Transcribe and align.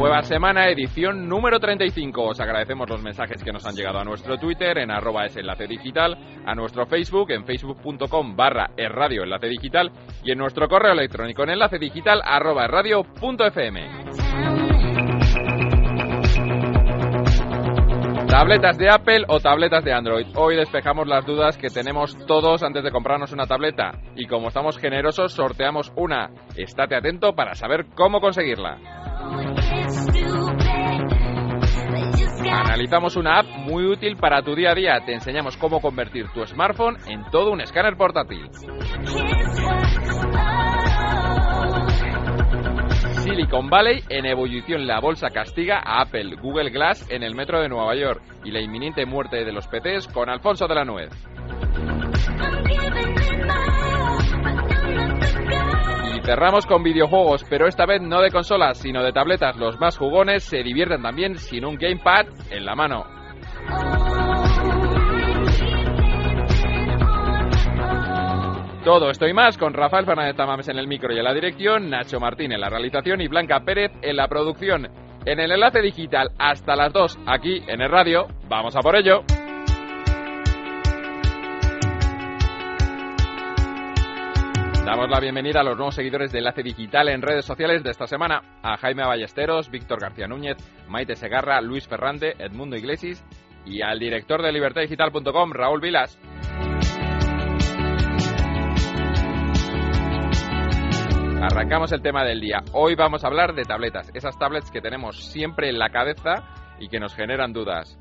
Nueva 0.00 0.22
semana, 0.22 0.70
edición 0.70 1.28
número 1.28 1.60
35. 1.60 2.28
Os 2.28 2.40
agradecemos 2.40 2.88
los 2.88 3.02
mensajes 3.02 3.44
que 3.44 3.52
nos 3.52 3.66
han 3.66 3.74
llegado 3.74 3.98
a 3.98 4.04
nuestro 4.04 4.38
Twitter 4.38 4.78
en 4.78 4.90
arroba 4.90 5.26
es 5.26 5.36
enlace 5.36 5.66
digital, 5.66 6.16
a 6.46 6.54
nuestro 6.54 6.86
Facebook 6.86 7.30
en 7.32 7.44
facebook.com 7.44 8.34
barra 8.34 8.70
radio 8.78 9.24
enlace 9.24 9.48
digital 9.48 9.92
y 10.24 10.32
en 10.32 10.38
nuestro 10.38 10.68
correo 10.68 10.92
electrónico 10.92 11.42
en 11.42 11.50
enlace 11.50 11.78
digital 11.78 12.22
arroba 12.24 12.66
radio.fm. 12.66 13.90
Tabletas 18.26 18.78
de 18.78 18.88
Apple 18.88 19.24
o 19.28 19.38
tabletas 19.38 19.84
de 19.84 19.92
Android. 19.92 20.28
Hoy 20.34 20.56
despejamos 20.56 21.06
las 21.08 21.26
dudas 21.26 21.58
que 21.58 21.68
tenemos 21.68 22.16
todos 22.26 22.62
antes 22.62 22.82
de 22.82 22.90
comprarnos 22.90 23.32
una 23.32 23.46
tableta. 23.46 23.98
Y 24.16 24.26
como 24.26 24.48
estamos 24.48 24.78
generosos, 24.78 25.34
sorteamos 25.34 25.92
una. 25.94 26.30
Estate 26.56 26.96
atento 26.96 27.34
para 27.34 27.54
saber 27.54 27.84
cómo 27.94 28.22
conseguirla. 28.22 28.78
Analizamos 32.52 33.16
una 33.16 33.40
app 33.40 33.46
muy 33.46 33.84
útil 33.84 34.16
para 34.16 34.42
tu 34.42 34.54
día 34.54 34.70
a 34.72 34.74
día. 34.74 35.00
Te 35.04 35.12
enseñamos 35.12 35.56
cómo 35.56 35.80
convertir 35.80 36.26
tu 36.32 36.44
smartphone 36.46 36.96
en 37.06 37.24
todo 37.30 37.52
un 37.52 37.60
escáner 37.60 37.96
portátil. 37.96 38.48
Silicon 43.22 43.68
Valley 43.68 44.02
en 44.08 44.26
ebullición 44.26 44.86
la 44.86 45.00
bolsa 45.00 45.28
castiga 45.30 45.78
a 45.84 46.02
Apple, 46.02 46.36
Google 46.40 46.70
Glass 46.70 47.08
en 47.10 47.22
el 47.22 47.34
metro 47.34 47.60
de 47.60 47.68
Nueva 47.68 47.94
York 47.94 48.22
y 48.44 48.50
la 48.50 48.60
inminente 48.60 49.04
muerte 49.06 49.44
de 49.44 49.52
los 49.52 49.68
PCs 49.68 50.08
con 50.08 50.28
Alfonso 50.28 50.66
de 50.66 50.74
la 50.74 50.84
Nuez. 50.84 51.10
Cerramos 56.24 56.66
con 56.66 56.82
videojuegos, 56.82 57.44
pero 57.48 57.66
esta 57.66 57.86
vez 57.86 58.02
no 58.02 58.20
de 58.20 58.30
consolas, 58.30 58.78
sino 58.78 59.02
de 59.02 59.12
tabletas. 59.12 59.56
Los 59.56 59.80
más 59.80 59.96
jugones 59.96 60.44
se 60.44 60.62
divierten 60.62 61.02
también 61.02 61.36
sin 61.36 61.64
un 61.64 61.76
gamepad 61.76 62.26
en 62.50 62.64
la 62.64 62.74
mano. 62.74 63.04
Todo 68.84 69.10
esto 69.10 69.26
y 69.26 69.32
más 69.34 69.58
con 69.58 69.74
Rafael 69.74 70.06
Fernández 70.06 70.36
Tamames 70.36 70.68
en 70.68 70.78
el 70.78 70.88
micro 70.88 71.12
y 71.12 71.18
en 71.18 71.24
la 71.24 71.34
dirección, 71.34 71.90
Nacho 71.90 72.18
Martín 72.18 72.52
en 72.52 72.60
la 72.60 72.70
realización 72.70 73.20
y 73.20 73.28
Blanca 73.28 73.60
Pérez 73.60 73.92
en 74.02 74.16
la 74.16 74.26
producción. 74.28 74.88
En 75.26 75.38
el 75.38 75.52
enlace 75.52 75.82
digital 75.82 76.30
hasta 76.38 76.76
las 76.76 76.92
2 76.92 77.18
aquí 77.26 77.62
en 77.66 77.82
el 77.82 77.90
radio. 77.90 78.26
Vamos 78.48 78.74
a 78.76 78.80
por 78.80 78.96
ello. 78.96 79.22
Damos 84.90 85.08
la 85.08 85.20
bienvenida 85.20 85.60
a 85.60 85.62
los 85.62 85.76
nuevos 85.76 85.94
seguidores 85.94 86.32
de 86.32 86.38
Enlace 86.38 86.64
Digital 86.64 87.08
en 87.10 87.22
redes 87.22 87.44
sociales 87.44 87.84
de 87.84 87.90
esta 87.90 88.08
semana, 88.08 88.58
a 88.60 88.76
Jaime 88.76 89.06
Ballesteros, 89.06 89.70
Víctor 89.70 90.00
García 90.00 90.26
Núñez, 90.26 90.56
Maite 90.88 91.14
Segarra, 91.14 91.60
Luis 91.60 91.86
Ferrante, 91.86 92.34
Edmundo 92.40 92.74
Iglesias 92.74 93.24
y 93.64 93.82
al 93.82 94.00
director 94.00 94.42
de 94.42 94.50
libertadigital.com, 94.50 95.52
Raúl 95.52 95.80
Vilas. 95.80 96.18
Arrancamos 101.40 101.92
el 101.92 102.02
tema 102.02 102.24
del 102.24 102.40
día. 102.40 102.58
Hoy 102.72 102.96
vamos 102.96 103.22
a 103.22 103.28
hablar 103.28 103.54
de 103.54 103.62
tabletas, 103.62 104.10
esas 104.12 104.36
tablets 104.40 104.72
que 104.72 104.80
tenemos 104.80 105.30
siempre 105.30 105.68
en 105.68 105.78
la 105.78 105.90
cabeza 105.90 106.48
y 106.80 106.88
que 106.88 106.98
nos 106.98 107.14
generan 107.14 107.52
dudas. 107.52 107.96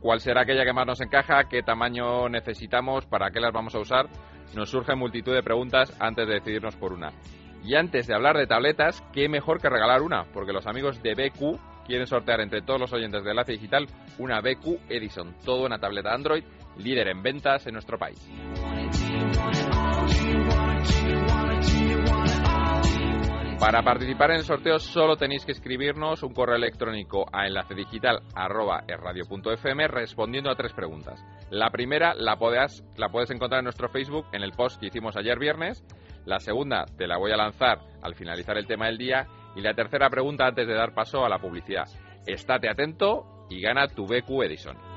¿Cuál 0.00 0.20
será 0.20 0.42
aquella 0.42 0.64
que 0.64 0.72
más 0.72 0.86
nos 0.86 1.02
encaja? 1.02 1.44
¿Qué 1.50 1.62
tamaño 1.62 2.30
necesitamos? 2.30 3.04
¿Para 3.04 3.30
qué 3.30 3.40
las 3.40 3.52
vamos 3.52 3.74
a 3.74 3.80
usar? 3.80 4.06
Nos 4.54 4.70
surgen 4.70 4.98
multitud 4.98 5.34
de 5.34 5.42
preguntas 5.42 5.94
antes 6.00 6.26
de 6.26 6.34
decidirnos 6.34 6.76
por 6.76 6.92
una. 6.92 7.12
Y 7.64 7.76
antes 7.76 8.06
de 8.06 8.14
hablar 8.14 8.36
de 8.36 8.46
tabletas, 8.46 9.02
¿qué 9.12 9.28
mejor 9.28 9.60
que 9.60 9.70
regalar 9.70 10.02
una? 10.02 10.24
Porque 10.24 10.52
los 10.52 10.66
amigos 10.66 11.02
de 11.02 11.14
BQ 11.14 11.86
quieren 11.86 12.06
sortear 12.06 12.40
entre 12.40 12.62
todos 12.62 12.80
los 12.80 12.92
oyentes 12.92 13.24
de 13.24 13.30
Enlace 13.30 13.52
Digital 13.52 13.86
una 14.18 14.40
BQ 14.40 14.80
Edison, 14.88 15.36
todo 15.44 15.64
una 15.64 15.78
tableta 15.78 16.12
Android, 16.12 16.42
líder 16.78 17.08
en 17.08 17.22
ventas 17.22 17.64
en 17.66 17.74
nuestro 17.74 17.98
país. 17.98 18.18
Para 23.58 23.82
participar 23.82 24.30
en 24.32 24.36
el 24.36 24.44
sorteo 24.44 24.78
solo 24.78 25.16
tenéis 25.16 25.46
que 25.46 25.52
escribirnos 25.52 26.22
un 26.22 26.34
correo 26.34 26.56
electrónico 26.56 27.24
a 27.32 27.46
enlacedigital.radio.fm 27.46 29.88
respondiendo 29.88 30.50
a 30.50 30.54
tres 30.54 30.74
preguntas. 30.74 31.24
La 31.50 31.70
primera 31.70 32.14
la 32.14 32.36
puedes, 32.36 32.84
la 32.96 33.10
puedes 33.10 33.30
encontrar 33.30 33.60
en 33.60 33.64
nuestro 33.64 33.88
Facebook 33.88 34.26
en 34.32 34.42
el 34.42 34.52
post 34.52 34.80
que 34.80 34.86
hicimos 34.86 35.16
ayer 35.16 35.38
viernes. 35.38 35.84
La 36.24 36.40
segunda 36.40 36.84
te 36.96 37.06
la 37.06 37.18
voy 37.18 37.32
a 37.32 37.36
lanzar 37.36 37.80
al 38.02 38.14
finalizar 38.14 38.56
el 38.56 38.66
tema 38.66 38.86
del 38.86 38.98
día. 38.98 39.26
Y 39.56 39.60
la 39.60 39.74
tercera 39.74 40.10
pregunta 40.10 40.46
antes 40.46 40.66
de 40.66 40.74
dar 40.74 40.94
paso 40.94 41.24
a 41.24 41.28
la 41.28 41.38
publicidad. 41.38 41.86
Estate 42.26 42.68
atento 42.68 43.46
y 43.50 43.60
gana 43.60 43.88
tu 43.88 44.06
BQ 44.06 44.42
Edison. 44.42 44.93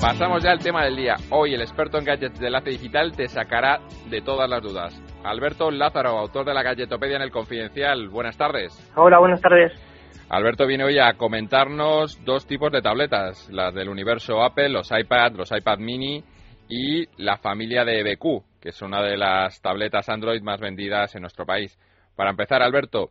Pasamos 0.00 0.44
ya 0.44 0.52
al 0.52 0.60
tema 0.60 0.84
del 0.84 0.94
día. 0.94 1.16
Hoy 1.30 1.54
el 1.54 1.60
experto 1.60 1.98
en 1.98 2.04
gadgets 2.04 2.38
de 2.38 2.46
enlace 2.46 2.70
digital 2.70 3.10
te 3.16 3.26
sacará 3.26 3.80
de 4.08 4.20
todas 4.20 4.48
las 4.48 4.62
dudas. 4.62 5.02
Alberto 5.24 5.72
Lázaro, 5.72 6.10
autor 6.10 6.46
de 6.46 6.54
la 6.54 6.62
Galletopedia 6.62 7.16
en 7.16 7.22
el 7.22 7.32
Confidencial. 7.32 8.08
Buenas 8.08 8.38
tardes. 8.38 8.72
Hola, 8.94 9.18
buenas 9.18 9.40
tardes. 9.40 9.72
Alberto 10.28 10.68
viene 10.68 10.84
hoy 10.84 11.00
a 11.00 11.14
comentarnos 11.14 12.24
dos 12.24 12.46
tipos 12.46 12.70
de 12.70 12.80
tabletas, 12.80 13.50
las 13.50 13.74
del 13.74 13.88
universo 13.88 14.40
Apple, 14.44 14.68
los 14.68 14.88
iPad, 14.92 15.32
los 15.32 15.50
iPad 15.50 15.78
mini 15.78 16.22
y 16.68 17.08
la 17.20 17.36
familia 17.38 17.84
de 17.84 18.04
BQ, 18.04 18.60
que 18.60 18.68
es 18.68 18.80
una 18.82 19.02
de 19.02 19.16
las 19.16 19.60
tabletas 19.60 20.08
Android 20.08 20.42
más 20.42 20.60
vendidas 20.60 21.16
en 21.16 21.22
nuestro 21.22 21.44
país. 21.44 21.76
Para 22.14 22.30
empezar, 22.30 22.62
Alberto, 22.62 23.10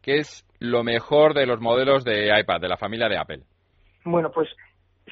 ¿qué 0.00 0.16
es 0.16 0.46
lo 0.60 0.82
mejor 0.82 1.34
de 1.34 1.44
los 1.44 1.60
modelos 1.60 2.04
de 2.04 2.30
iPad, 2.40 2.60
de 2.60 2.68
la 2.68 2.78
familia 2.78 3.10
de 3.10 3.18
Apple? 3.18 3.42
Bueno, 4.04 4.30
pues 4.32 4.48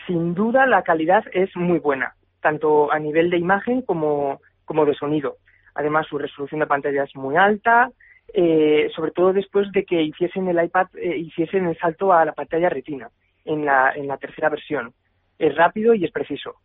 sin 0.07 0.35
duda 0.35 0.67
la 0.67 0.83
calidad 0.83 1.25
es 1.33 1.55
muy 1.57 1.79
buena, 1.79 2.15
tanto 2.41 2.93
a 2.93 2.99
nivel 2.99 3.31
de 3.31 3.39
imagen 3.39 3.83
como, 3.83 4.41
como 4.65 4.85
de 4.85 4.95
sonido. 4.95 5.37
Además, 5.75 6.07
su 6.09 6.19
resolución 6.19 6.61
de 6.61 6.67
pantalla 6.67 7.05
es 7.05 7.15
muy 7.15 7.37
alta, 7.37 7.91
eh, 8.33 8.91
sobre 8.95 9.13
todo 9.13 9.33
después 9.33 9.71
de 9.73 9.85
que 9.85 10.03
hiciesen 10.03 10.49
el 10.49 10.63
iPad, 10.63 10.87
eh, 10.95 11.17
hiciesen 11.17 11.67
el 11.67 11.77
salto 11.79 12.13
a 12.13 12.25
la 12.25 12.33
pantalla 12.33 12.69
retina 12.69 13.09
en 13.45 13.65
la, 13.65 13.93
en 13.95 14.07
la 14.07 14.17
tercera 14.17 14.49
versión. 14.49 14.93
Es 15.39 15.55
rápido 15.57 15.95
y 15.95 16.05
es 16.05 16.13
preciso. 16.13 16.57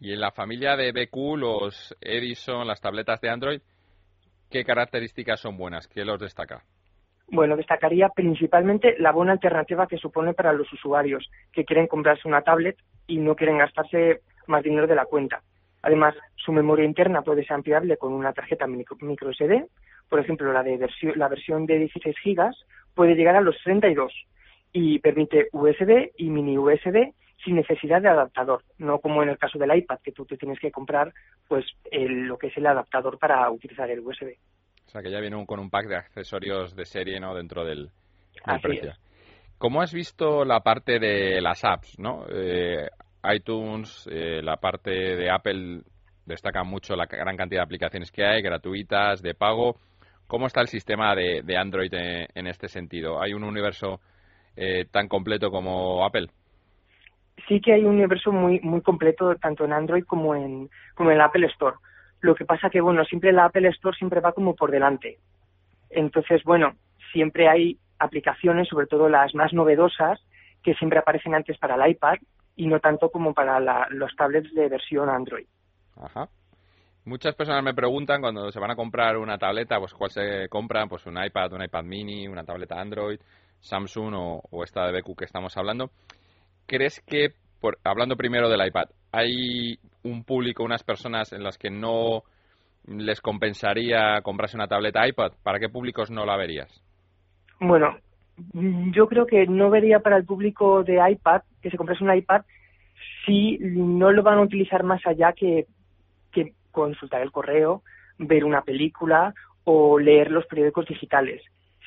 Y 0.00 0.12
en 0.12 0.20
la 0.20 0.30
familia 0.30 0.76
de 0.76 0.92
BQ, 0.92 1.38
los 1.38 1.96
Edison, 2.00 2.66
las 2.66 2.80
tabletas 2.80 3.20
de 3.20 3.30
Android, 3.30 3.60
¿qué 4.50 4.64
características 4.64 5.40
son 5.40 5.56
buenas? 5.56 5.88
¿Qué 5.88 6.04
los 6.04 6.20
destaca? 6.20 6.62
Bueno, 7.30 7.56
destacaría 7.56 8.08
principalmente 8.08 8.96
la 8.98 9.12
buena 9.12 9.32
alternativa 9.32 9.86
que 9.86 9.98
supone 9.98 10.32
para 10.32 10.54
los 10.54 10.72
usuarios 10.72 11.30
que 11.52 11.64
quieren 11.64 11.86
comprarse 11.86 12.26
una 12.26 12.42
tablet 12.42 12.76
y 13.06 13.18
no 13.18 13.36
quieren 13.36 13.58
gastarse 13.58 14.22
más 14.46 14.62
dinero 14.62 14.86
de 14.86 14.94
la 14.94 15.04
cuenta. 15.04 15.42
Además, 15.82 16.14
su 16.36 16.52
memoria 16.52 16.86
interna 16.86 17.22
puede 17.22 17.44
ser 17.44 17.52
ampliable 17.54 17.98
con 17.98 18.14
una 18.14 18.32
tarjeta 18.32 18.66
micro, 18.66 19.32
SD. 19.32 19.66
Por 20.08 20.20
ejemplo, 20.20 20.52
la, 20.52 20.62
de 20.62 20.88
la 21.16 21.28
versión 21.28 21.66
de 21.66 21.78
16 21.78 22.16
GB 22.24 22.50
puede 22.94 23.14
llegar 23.14 23.36
a 23.36 23.42
los 23.42 23.56
32 23.62 24.12
y 24.72 24.98
permite 24.98 25.48
USB 25.52 26.10
y 26.16 26.30
mini 26.30 26.56
USB 26.56 27.12
sin 27.44 27.56
necesidad 27.56 28.02
de 28.02 28.08
adaptador, 28.08 28.64
no 28.78 28.98
como 28.98 29.22
en 29.22 29.28
el 29.28 29.38
caso 29.38 29.58
del 29.58 29.76
iPad, 29.76 30.00
que 30.02 30.12
tú 30.12 30.24
te 30.24 30.36
tienes 30.36 30.58
que 30.58 30.72
comprar 30.72 31.12
pues 31.46 31.64
lo 31.92 32.38
que 32.38 32.48
es 32.48 32.56
el 32.56 32.66
adaptador 32.66 33.18
para 33.18 33.48
utilizar 33.50 33.90
el 33.90 34.00
USB. 34.00 34.34
O 34.88 34.90
sea, 34.90 35.02
que 35.02 35.10
ya 35.10 35.20
viene 35.20 35.44
con 35.44 35.60
un 35.60 35.68
pack 35.68 35.86
de 35.86 35.96
accesorios 35.96 36.74
de 36.74 36.86
serie 36.86 37.20
¿no? 37.20 37.34
dentro 37.34 37.62
del, 37.62 37.90
precio. 38.62 38.94
¿Cómo 39.58 39.82
has 39.82 39.92
visto 39.92 40.46
la 40.46 40.60
parte 40.60 40.98
de 40.98 41.42
las 41.42 41.62
apps? 41.62 41.98
¿no? 41.98 42.24
Eh, 42.30 42.88
iTunes, 43.34 44.08
eh, 44.10 44.40
la 44.42 44.56
parte 44.56 44.90
de 44.90 45.30
Apple 45.30 45.82
destaca 46.24 46.64
mucho 46.64 46.96
la 46.96 47.04
gran 47.04 47.36
cantidad 47.36 47.60
de 47.60 47.64
aplicaciones 47.64 48.10
que 48.10 48.24
hay, 48.24 48.40
gratuitas, 48.40 49.20
de 49.20 49.34
pago. 49.34 49.76
¿Cómo 50.26 50.46
está 50.46 50.62
el 50.62 50.68
sistema 50.68 51.14
de, 51.14 51.56
Android 51.58 51.92
en, 51.92 52.46
este 52.46 52.68
sentido? 52.68 53.20
¿Hay 53.20 53.34
un 53.34 53.44
universo 53.44 54.00
eh, 54.56 54.86
tan 54.90 55.06
completo 55.06 55.50
como 55.50 56.02
Apple? 56.02 56.28
Sí 57.46 57.60
que 57.60 57.74
hay 57.74 57.84
un 57.84 57.96
universo 57.96 58.32
muy 58.32 58.58
muy 58.60 58.80
completo 58.80 59.34
tanto 59.36 59.64
en 59.64 59.72
Android 59.72 60.04
como 60.04 60.34
en 60.34 60.70
como 60.94 61.10
en 61.10 61.16
el 61.16 61.22
Apple 61.22 61.46
Store. 61.46 61.76
Lo 62.20 62.34
que 62.34 62.44
pasa 62.44 62.70
que, 62.70 62.80
bueno, 62.80 63.04
siempre 63.04 63.32
la 63.32 63.46
Apple 63.46 63.68
Store 63.68 63.96
siempre 63.96 64.20
va 64.20 64.32
como 64.32 64.54
por 64.54 64.70
delante. 64.70 65.18
Entonces, 65.90 66.42
bueno, 66.44 66.74
siempre 67.12 67.48
hay 67.48 67.78
aplicaciones, 67.98 68.68
sobre 68.68 68.86
todo 68.86 69.08
las 69.08 69.34
más 69.34 69.52
novedosas, 69.52 70.20
que 70.62 70.74
siempre 70.74 70.98
aparecen 70.98 71.34
antes 71.34 71.56
para 71.58 71.76
el 71.76 71.90
iPad 71.92 72.16
y 72.56 72.66
no 72.66 72.80
tanto 72.80 73.10
como 73.10 73.32
para 73.32 73.88
los 73.90 74.14
tablets 74.16 74.52
de 74.52 74.68
versión 74.68 75.08
Android. 75.08 75.46
Ajá. 75.96 76.28
Muchas 77.04 77.34
personas 77.34 77.62
me 77.62 77.72
preguntan 77.72 78.20
cuando 78.20 78.50
se 78.50 78.60
van 78.60 78.72
a 78.72 78.76
comprar 78.76 79.16
una 79.16 79.38
tableta, 79.38 79.78
pues 79.78 79.94
cuál 79.94 80.10
se 80.10 80.48
compran, 80.50 80.88
pues 80.88 81.06
un 81.06 81.16
iPad, 81.22 81.52
un 81.54 81.62
iPad 81.62 81.84
mini, 81.84 82.28
una 82.28 82.44
tableta 82.44 82.78
Android, 82.78 83.18
Samsung 83.60 84.14
o, 84.14 84.64
esta 84.64 84.86
de 84.86 85.00
BQ 85.00 85.16
que 85.16 85.24
estamos 85.24 85.56
hablando. 85.56 85.90
¿Crees 86.66 87.00
que, 87.00 87.28
por, 87.60 87.78
hablando 87.84 88.16
primero 88.16 88.48
del 88.48 88.66
iPad, 88.66 88.90
hay 89.12 89.78
un 90.02 90.24
público, 90.24 90.64
unas 90.64 90.82
personas 90.82 91.32
en 91.32 91.42
las 91.42 91.58
que 91.58 91.70
no 91.70 92.22
les 92.86 93.20
compensaría 93.20 94.20
comprarse 94.22 94.56
una 94.56 94.66
tableta 94.66 95.06
iPad? 95.06 95.32
¿Para 95.42 95.58
qué 95.58 95.68
públicos 95.68 96.10
no 96.10 96.24
la 96.24 96.36
verías? 96.36 96.82
Bueno, 97.60 97.96
yo 98.92 99.08
creo 99.08 99.26
que 99.26 99.46
no 99.46 99.70
vería 99.70 100.00
para 100.00 100.16
el 100.16 100.24
público 100.24 100.84
de 100.84 100.98
iPad 101.10 101.42
que 101.60 101.70
se 101.70 101.76
comprase 101.76 102.04
un 102.04 102.14
iPad 102.14 102.42
si 103.26 103.58
no 103.60 104.10
lo 104.10 104.22
van 104.22 104.38
a 104.38 104.42
utilizar 104.42 104.84
más 104.84 105.04
allá 105.06 105.32
que, 105.32 105.66
que 106.32 106.52
consultar 106.70 107.20
el 107.22 107.32
correo, 107.32 107.82
ver 108.18 108.44
una 108.44 108.62
película 108.62 109.34
o 109.64 109.98
leer 109.98 110.30
los 110.30 110.46
periódicos 110.46 110.86
digitales. 110.86 111.42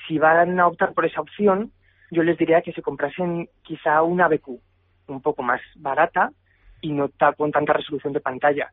Si 0.07 0.17
van 0.17 0.59
a 0.59 0.67
optar 0.67 0.93
por 0.93 1.05
esa 1.05 1.21
opción, 1.21 1.71
yo 2.11 2.23
les 2.23 2.37
diría 2.37 2.61
que 2.61 2.73
se 2.73 2.81
comprasen 2.81 3.49
quizá 3.63 4.01
una 4.03 4.27
BQ 4.27 4.59
un 5.11 5.21
poco 5.21 5.43
más 5.43 5.61
barata 5.75 6.31
y 6.81 6.91
no 6.93 7.09
con 7.37 7.51
tanta 7.51 7.73
resolución 7.73 8.13
de 8.13 8.21
pantalla. 8.21 8.71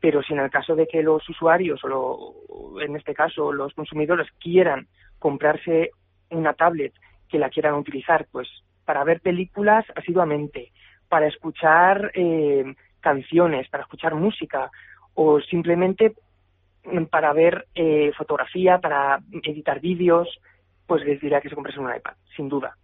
Pero 0.00 0.22
si 0.22 0.32
en 0.32 0.40
el 0.40 0.50
caso 0.50 0.76
de 0.76 0.86
que 0.86 1.02
los 1.02 1.28
usuarios, 1.28 1.80
o 1.84 2.80
en 2.80 2.96
este 2.96 3.14
caso 3.14 3.52
los 3.52 3.74
consumidores, 3.74 4.28
quieran 4.38 4.86
comprarse 5.18 5.90
una 6.30 6.54
tablet 6.54 6.92
que 7.28 7.38
la 7.38 7.50
quieran 7.50 7.74
utilizar, 7.74 8.26
pues 8.30 8.48
para 8.84 9.04
ver 9.04 9.20
películas 9.20 9.84
asiduamente, 9.96 10.72
para 11.08 11.26
escuchar 11.26 12.10
eh, 12.14 12.64
canciones, 13.00 13.68
para 13.68 13.82
escuchar 13.82 14.14
música 14.14 14.70
o 15.14 15.40
simplemente 15.40 16.14
para 17.10 17.32
ver 17.32 17.66
eh, 17.74 18.12
fotografía, 18.16 18.78
para 18.78 19.18
editar 19.42 19.80
vídeos, 19.80 20.28
pues 20.86 21.04
les 21.04 21.20
diría 21.20 21.40
que 21.40 21.48
se 21.48 21.54
compresen 21.54 21.84
un 21.84 21.94
iPad, 21.94 22.14
sin 22.34 22.48
duda. 22.48 22.76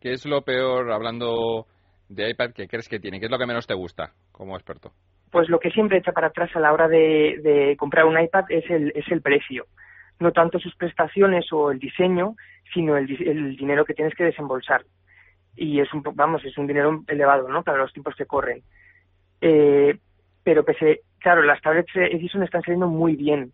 ¿Qué 0.00 0.12
es 0.12 0.26
lo 0.26 0.42
peor, 0.42 0.90
hablando 0.90 1.66
de 2.14 2.30
iPad, 2.30 2.52
que 2.52 2.68
crees 2.68 2.88
que 2.88 3.00
tiene? 3.00 3.18
¿Qué 3.18 3.26
es 3.26 3.30
lo 3.30 3.38
que 3.38 3.46
menos 3.46 3.66
te 3.66 3.74
gusta 3.74 4.12
como 4.32 4.56
experto? 4.56 4.92
Pues 5.30 5.48
lo 5.48 5.58
que 5.58 5.70
siempre 5.70 5.98
echa 5.98 6.12
para 6.12 6.28
atrás 6.28 6.50
a 6.54 6.60
la 6.60 6.72
hora 6.72 6.88
de, 6.88 7.74
comprar 7.78 8.04
un 8.06 8.18
iPad 8.18 8.44
es 8.48 8.68
el, 8.70 8.92
es 8.94 9.10
el 9.10 9.20
precio. 9.20 9.66
No 10.20 10.32
tanto 10.32 10.58
sus 10.58 10.74
prestaciones 10.76 11.52
o 11.52 11.70
el 11.70 11.78
diseño, 11.78 12.36
sino 12.72 12.96
el, 12.96 13.10
el 13.22 13.56
dinero 13.56 13.84
que 13.84 13.94
tienes 13.94 14.14
que 14.14 14.24
desembolsar. 14.24 14.84
Y 15.56 15.80
es 15.80 15.92
un, 15.92 16.02
vamos, 16.14 16.44
es 16.44 16.56
un 16.56 16.66
dinero 16.66 17.02
elevado, 17.08 17.48
¿no? 17.48 17.62
Para 17.62 17.78
los 17.78 17.92
tiempos 17.92 18.14
que 18.16 18.26
corren. 18.26 18.62
Eh, 19.40 19.98
pero 20.42 20.64
pese, 20.64 21.00
claro, 21.18 21.42
las 21.42 21.60
tablets 21.60 21.94
Edison 21.94 22.42
están 22.42 22.62
saliendo 22.62 22.88
muy 22.88 23.16
bien, 23.16 23.52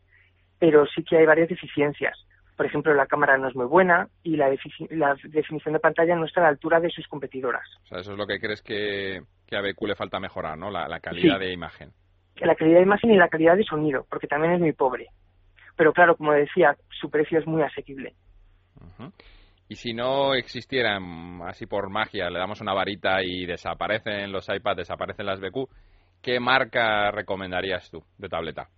pero 0.59 0.87
sí 0.87 1.03
que 1.03 1.17
hay 1.17 1.27
varias 1.27 1.49
deficiencias. 1.49 2.19
Por 2.61 2.67
ejemplo, 2.67 2.93
la 2.93 3.07
cámara 3.07 3.39
no 3.39 3.49
es 3.49 3.57
muy 3.57 3.65
buena 3.65 4.07
y 4.23 4.37
la, 4.37 4.55
la 4.91 5.17
definición 5.31 5.73
de 5.73 5.81
pantalla 5.81 6.15
no 6.15 6.27
está 6.27 6.41
a 6.41 6.43
la 6.43 6.51
altura 6.51 6.79
de 6.79 6.91
sus 6.91 7.09
competidoras. 7.09 7.67
O 7.85 7.87
sea, 7.87 8.01
eso 8.01 8.13
es 8.13 8.19
lo 8.19 8.27
que 8.27 8.39
crees 8.39 8.61
que, 8.61 9.23
que 9.47 9.57
a 9.57 9.63
BQ 9.63 9.87
le 9.87 9.95
falta 9.95 10.21
mejorar, 10.21 10.59
¿no? 10.59 10.71
La, 10.71 11.01
calidad 11.01 11.39
de 11.39 11.55
imagen. 11.55 11.91
La 12.37 12.55
calidad 12.55 12.77
de 12.77 12.83
imagen 12.83 13.13
y 13.13 13.17
la 13.17 13.29
calidad 13.29 13.57
de 13.57 13.65
sonido, 13.65 14.05
porque 14.11 14.27
también 14.27 14.53
es 14.53 14.61
muy 14.61 14.75
pobre. 14.75 15.07
Pero 15.75 15.95
claro, 15.95 16.17
como 16.17 16.35
decía, 16.35 16.77
su 16.91 17.09
precio 17.09 17.39
es 17.39 17.47
muy 17.47 17.63
asequible. 17.63 18.13
Y 19.67 19.77
si 19.77 19.95
no 19.95 20.35
existieran, 20.35 21.41
así 21.47 21.65
por 21.65 21.89
magia, 21.89 22.29
le 22.29 22.41
damos 22.41 22.61
una 22.61 22.75
varita 22.75 23.23
y 23.23 23.47
desaparecen 23.47 24.33
los 24.33 24.47
iPads, 24.51 24.77
desaparecen 24.77 25.25
las 25.25 25.41
BQ, 25.41 25.67
¿qué 26.21 26.39
marca 26.39 27.11
recomendarías 27.11 27.91
tú 27.91 28.05
de 28.19 28.29
tableta? 28.29 28.69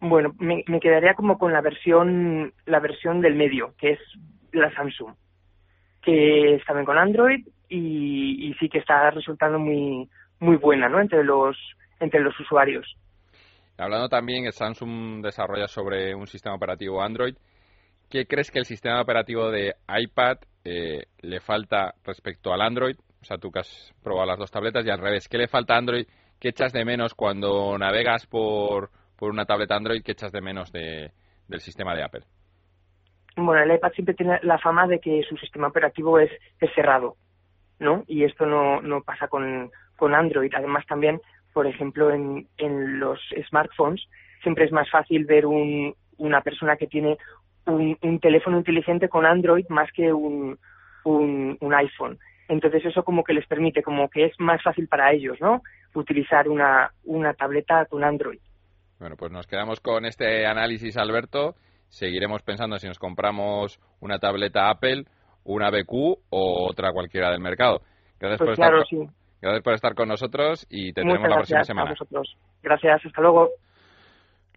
Bueno, 0.00 0.34
me, 0.38 0.62
quedaría 0.80 1.14
como 1.14 1.38
con 1.38 1.52
la 1.52 1.60
versión, 1.60 2.52
la 2.66 2.80
versión 2.80 3.20
del 3.20 3.34
medio, 3.34 3.74
que 3.78 3.92
es 3.92 4.00
la 4.52 4.72
Samsung, 4.74 5.14
que 6.02 6.56
está 6.56 6.74
bien 6.74 6.84
con 6.84 6.98
Android 6.98 7.46
y, 7.68 8.54
sí 8.60 8.68
que 8.68 8.78
está 8.78 9.10
resultando 9.10 9.58
muy, 9.58 10.08
muy 10.38 10.56
buena, 10.56 10.88
¿no? 10.88 11.00
Entre 11.00 11.24
los, 11.24 11.56
entre 11.98 12.20
los 12.20 12.38
usuarios. 12.38 12.96
Hablando 13.78 14.08
también 14.08 14.44
que 14.44 14.52
Samsung 14.52 15.22
desarrolla 15.22 15.68
sobre 15.68 16.14
un 16.14 16.26
sistema 16.26 16.54
operativo 16.54 17.02
Android, 17.02 17.34
¿qué 18.10 18.26
crees 18.26 18.50
que 18.50 18.58
el 18.58 18.64
sistema 18.64 19.00
operativo 19.00 19.50
de 19.50 19.74
iPad 19.88 20.38
eh, 20.64 21.04
le 21.20 21.40
falta 21.40 21.94
respecto 22.04 22.52
al 22.52 22.62
Android? 22.62 22.96
O 23.20 23.24
sea, 23.24 23.38
tú 23.38 23.50
que 23.50 23.60
has 23.60 23.94
probado 24.02 24.26
las 24.26 24.38
dos 24.38 24.50
tabletas 24.50 24.86
y 24.86 24.90
al 24.90 25.00
revés, 25.00 25.28
¿qué 25.28 25.38
le 25.38 25.48
falta 25.48 25.74
a 25.74 25.78
Android? 25.78 26.06
¿Qué 26.38 26.50
echas 26.50 26.72
de 26.72 26.84
menos 26.84 27.14
cuando 27.14 27.76
navegas 27.76 28.26
por, 28.26 28.90
por 29.16 29.30
una 29.30 29.46
tableta 29.46 29.76
Android? 29.76 30.02
¿Qué 30.02 30.12
echas 30.12 30.32
de 30.32 30.40
menos 30.40 30.72
de, 30.72 31.12
del 31.48 31.60
sistema 31.60 31.94
de 31.94 32.04
Apple? 32.04 32.22
Bueno, 33.36 33.62
el 33.62 33.74
iPad 33.76 33.92
siempre 33.92 34.14
tiene 34.14 34.38
la 34.42 34.58
fama 34.58 34.86
de 34.86 34.98
que 34.98 35.22
su 35.28 35.36
sistema 35.36 35.68
operativo 35.68 36.18
es, 36.18 36.30
es 36.60 36.70
cerrado, 36.74 37.16
¿no? 37.78 38.04
Y 38.06 38.24
esto 38.24 38.46
no, 38.46 38.80
no 38.80 39.02
pasa 39.02 39.28
con, 39.28 39.70
con 39.96 40.14
Android. 40.14 40.52
Además, 40.54 40.86
también, 40.86 41.20
por 41.52 41.66
ejemplo, 41.66 42.10
en, 42.10 42.48
en 42.56 42.98
los 42.98 43.20
smartphones 43.48 44.08
siempre 44.42 44.64
es 44.64 44.72
más 44.72 44.88
fácil 44.90 45.24
ver 45.26 45.44
un, 45.44 45.94
una 46.18 46.40
persona 46.40 46.76
que 46.76 46.86
tiene 46.86 47.18
un, 47.66 48.20
teléfono 48.20 48.58
inteligente 48.58 49.08
con 49.08 49.26
Android 49.26 49.66
más 49.68 49.90
que 49.92 50.12
un, 50.12 50.58
un, 51.04 51.74
iPhone. 51.74 52.18
Entonces 52.48 52.84
eso 52.84 53.02
como 53.04 53.24
que 53.24 53.34
les 53.34 53.46
permite, 53.46 53.82
como 53.82 54.08
que 54.08 54.26
es 54.26 54.38
más 54.38 54.62
fácil 54.62 54.88
para 54.88 55.12
ellos, 55.12 55.40
¿no? 55.40 55.62
Utilizar 55.94 56.48
una, 56.48 56.92
una 57.04 57.34
tableta 57.34 57.86
con 57.86 58.04
Android. 58.04 58.38
Bueno, 58.98 59.16
pues 59.16 59.30
nos 59.30 59.46
quedamos 59.46 59.80
con 59.80 60.06
este 60.06 60.46
análisis, 60.46 60.96
Alberto. 60.96 61.54
Seguiremos 61.88 62.42
pensando 62.42 62.78
si 62.78 62.86
nos 62.86 62.98
compramos 62.98 63.78
una 64.00 64.18
tableta 64.18 64.70
Apple, 64.70 65.04
una 65.44 65.70
BQ 65.70 65.92
o 66.30 66.68
otra 66.68 66.92
cualquiera 66.92 67.30
del 67.30 67.40
mercado. 67.40 67.80
Gracias, 68.18 68.38
pues 68.38 68.58
por, 68.58 68.78
estar, 68.78 69.08
gracias 69.40 69.62
por 69.62 69.74
estar 69.74 69.94
con 69.94 70.08
nosotros 70.08 70.66
y 70.70 70.92
te 70.92 71.02
tenemos 71.02 71.28
la 71.28 71.36
próxima 71.36 71.64
semana. 71.64 71.94
Gracias, 72.62 73.06
hasta 73.06 73.20
luego. 73.20 73.50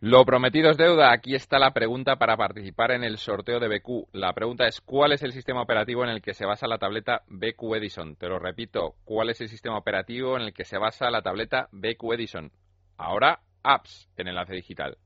Lo 0.02 0.24
prometido 0.24 0.72
es 0.72 0.78
deuda. 0.78 1.12
Aquí 1.12 1.36
está 1.36 1.60
la 1.60 1.72
pregunta 1.72 2.16
para 2.16 2.38
participar 2.38 2.92
en 2.92 3.04
el 3.04 3.18
sorteo 3.18 3.60
de 3.60 3.68
BQ. 3.68 4.14
La 4.14 4.32
pregunta 4.32 4.66
es 4.66 4.80
¿cuál 4.80 5.12
es 5.12 5.24
el 5.24 5.34
sistema 5.34 5.62
operativo 5.62 6.06
en 6.06 6.10
el 6.10 6.22
que 6.22 6.34
se 6.34 6.46
basa 6.46 6.68
la 6.68 6.78
tableta 6.78 7.24
BQ 7.28 7.76
Edison? 7.76 8.16
Te 8.16 8.30
lo 8.30 8.40
repito, 8.40 8.96
¿cuál 9.04 9.30
es 9.30 9.42
el 9.42 9.50
sistema 9.50 9.78
operativo 9.78 10.38
en 10.38 10.44
el 10.44 10.54
que 10.54 10.64
se 10.64 10.78
basa 10.78 11.12
la 11.12 11.22
tableta 11.22 11.68
BQ 11.74 12.14
Edison? 12.14 12.50
Ahora, 12.98 13.40
apps 13.63 14.09
en 14.18 14.28
enlace 14.28 14.56
digital. 14.56 14.97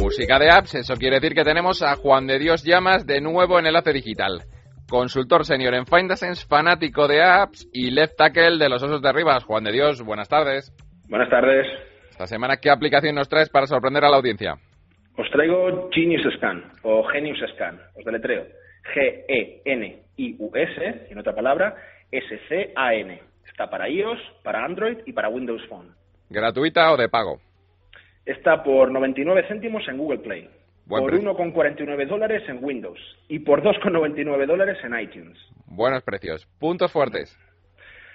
Música 0.00 0.38
de 0.38 0.50
apps, 0.50 0.74
eso 0.74 0.94
quiere 0.94 1.20
decir 1.20 1.34
que 1.34 1.44
tenemos 1.44 1.82
a 1.82 1.96
Juan 1.96 2.26
de 2.26 2.38
Dios 2.38 2.64
Llamas 2.64 3.06
de 3.06 3.20
nuevo 3.20 3.58
en 3.58 3.66
enlace 3.66 3.92
digital 3.92 4.42
consultor 4.88 5.44
senior 5.44 5.74
en 5.74 5.86
FindaSense, 5.86 6.46
fanático 6.46 7.06
de 7.06 7.22
apps 7.22 7.68
y 7.72 7.90
left 7.90 8.16
tackle 8.16 8.58
de 8.58 8.68
los 8.68 8.82
Osos 8.82 9.02
de 9.02 9.12
Rivas. 9.12 9.44
Juan 9.44 9.64
de 9.64 9.72
Dios, 9.72 10.02
buenas 10.02 10.28
tardes. 10.28 10.72
Buenas 11.08 11.28
tardes. 11.28 11.66
Esta 12.10 12.26
semana, 12.26 12.56
¿qué 12.56 12.70
aplicación 12.70 13.14
nos 13.14 13.28
traes 13.28 13.50
para 13.50 13.66
sorprender 13.66 14.04
a 14.04 14.10
la 14.10 14.16
audiencia? 14.16 14.54
Os 15.16 15.30
traigo 15.30 15.90
Genius 15.92 16.22
Scan 16.36 16.64
o 16.82 17.04
Genius 17.08 17.38
Scan, 17.54 17.78
os 17.96 18.04
deletreo. 18.04 18.46
G-E-N-I-U-S, 18.94 20.76
en 21.10 21.18
otra 21.18 21.34
palabra, 21.34 21.76
S-C-A-N. 22.10 23.22
Está 23.46 23.68
para 23.70 23.88
iOS, 23.88 24.20
para 24.42 24.64
Android 24.64 24.98
y 25.06 25.12
para 25.12 25.28
Windows 25.28 25.66
Phone. 25.68 25.94
¿Gratuita 26.30 26.92
o 26.92 26.96
de 26.96 27.08
pago? 27.08 27.40
Está 28.24 28.62
por 28.62 28.90
99 28.90 29.46
céntimos 29.48 29.86
en 29.88 29.98
Google 29.98 30.18
Play 30.18 30.48
por 30.88 31.12
1,49 31.12 32.06
dólares 32.06 32.42
en 32.48 32.64
Windows 32.64 32.98
y 33.28 33.40
por 33.40 33.62
2,99 33.62 34.46
dólares 34.46 34.78
en 34.82 34.98
iTunes. 34.98 35.38
Buenos 35.66 36.02
precios. 36.02 36.46
Puntos 36.58 36.90
fuertes. 36.90 37.36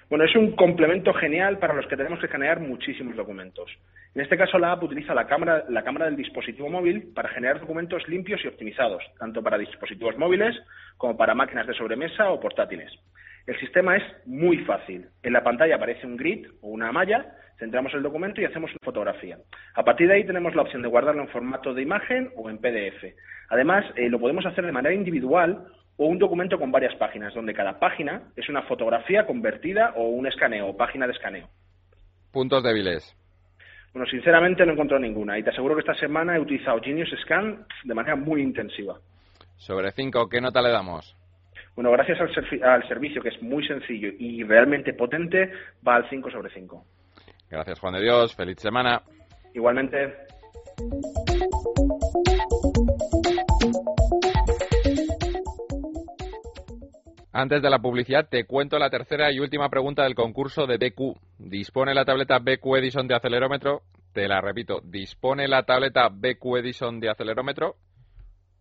Bueno, 0.09 0.25
es 0.25 0.35
un 0.35 0.55
complemento 0.55 1.13
genial 1.13 1.59
para 1.59 1.73
los 1.73 1.87
que 1.87 1.95
tenemos 1.95 2.19
que 2.19 2.27
generar 2.27 2.59
muchísimos 2.59 3.15
documentos. 3.15 3.71
En 4.13 4.21
este 4.21 4.37
caso, 4.37 4.59
la 4.59 4.71
app 4.71 4.83
utiliza 4.83 5.13
la 5.13 5.27
cámara, 5.27 5.63
la 5.69 5.83
cámara 5.83 6.05
del 6.05 6.15
dispositivo 6.15 6.69
móvil 6.69 7.13
para 7.15 7.29
generar 7.29 7.59
documentos 7.59 8.07
limpios 8.07 8.41
y 8.43 8.47
optimizados, 8.47 9.03
tanto 9.17 9.41
para 9.41 9.57
dispositivos 9.57 10.17
móviles 10.17 10.55
como 10.97 11.15
para 11.15 11.33
máquinas 11.33 11.65
de 11.65 11.73
sobremesa 11.73 12.29
o 12.31 12.39
portátiles. 12.39 12.91
El 13.45 13.59
sistema 13.59 13.97
es 13.97 14.03
muy 14.25 14.59
fácil. 14.59 15.07
En 15.21 15.33
la 15.33 15.43
pantalla 15.43 15.75
aparece 15.75 16.05
un 16.05 16.17
grid 16.17 16.47
o 16.61 16.69
una 16.69 16.91
malla 16.91 17.35
centramos 17.59 17.93
el 17.93 18.03
documento 18.03 18.41
y 18.41 18.45
hacemos 18.45 18.71
una 18.71 18.79
fotografía. 18.83 19.37
A 19.75 19.83
partir 19.83 20.07
de 20.07 20.15
ahí 20.15 20.25
tenemos 20.25 20.55
la 20.55 20.63
opción 20.63 20.81
de 20.81 20.89
guardarlo 20.89 21.21
en 21.21 21.29
formato 21.29 21.73
de 21.73 21.81
imagen 21.81 22.29
o 22.35 22.49
en 22.49 22.57
PDF. 22.57 23.15
Además, 23.49 23.85
eh, 23.95 24.09
lo 24.09 24.19
podemos 24.19 24.45
hacer 24.45 24.65
de 24.65 24.71
manera 24.71 24.93
individual 24.93 25.65
o 25.95 26.07
un 26.07 26.17
documento 26.17 26.57
con 26.57 26.71
varias 26.71 26.95
páginas, 26.95 27.33
donde 27.33 27.53
cada 27.53 27.79
página 27.79 28.31
es 28.35 28.49
una 28.49 28.63
fotografía 28.63 29.25
convertida 29.25 29.93
o 29.95 30.07
un 30.07 30.27
escaneo, 30.27 30.67
o 30.67 30.77
página 30.77 31.05
de 31.05 31.13
escaneo. 31.13 31.47
Puntos 32.31 32.63
débiles. 32.63 33.15
Bueno, 33.93 34.09
sinceramente 34.09 34.65
no 34.65 34.73
encontrado 34.73 35.01
ninguna 35.01 35.37
y 35.37 35.43
te 35.43 35.51
aseguro 35.51 35.75
que 35.75 35.81
esta 35.81 35.93
semana 35.95 36.35
he 36.35 36.39
utilizado 36.39 36.81
Genius 36.81 37.13
Scan 37.21 37.65
de 37.83 37.93
manera 37.93 38.15
muy 38.15 38.41
intensiva. 38.41 38.97
Sobre 39.55 39.91
cinco, 39.91 40.27
¿qué 40.27 40.41
nota 40.41 40.61
le 40.63 40.71
damos? 40.71 41.15
Bueno, 41.75 41.91
gracias 41.91 42.19
al, 42.19 42.63
al 42.63 42.87
servicio 42.87 43.21
que 43.21 43.29
es 43.29 43.41
muy 43.41 43.65
sencillo 43.65 44.09
y 44.19 44.43
realmente 44.43 44.93
potente, 44.93 45.51
va 45.87 45.95
al 45.95 46.09
5 46.09 46.29
sobre 46.29 46.53
5. 46.53 46.85
Gracias, 47.49 47.79
Juan 47.79 47.93
de 47.93 48.01
Dios. 48.01 48.35
Feliz 48.35 48.57
semana. 48.59 49.01
Igualmente. 49.53 50.13
Antes 57.35 57.63
de 57.63 57.69
la 57.69 57.79
publicidad, 57.79 58.27
te 58.29 58.45
cuento 58.45 58.77
la 58.77 58.91
tercera 58.91 59.31
y 59.31 59.39
última 59.39 59.69
pregunta 59.69 60.03
del 60.03 60.13
concurso 60.13 60.67
de 60.67 60.77
BQ. 60.77 61.17
¿Dispone 61.39 61.95
la 61.95 62.05
tableta 62.05 62.37
BQ 62.37 62.77
Edison 62.77 63.07
de 63.07 63.15
acelerómetro? 63.15 63.81
Te 64.13 64.27
la 64.27 64.39
repito, 64.39 64.81
¿dispone 64.83 65.47
la 65.47 65.63
tableta 65.63 66.09
BQ 66.09 66.57
Edison 66.57 66.99
de 66.99 67.09
acelerómetro? 67.09 67.75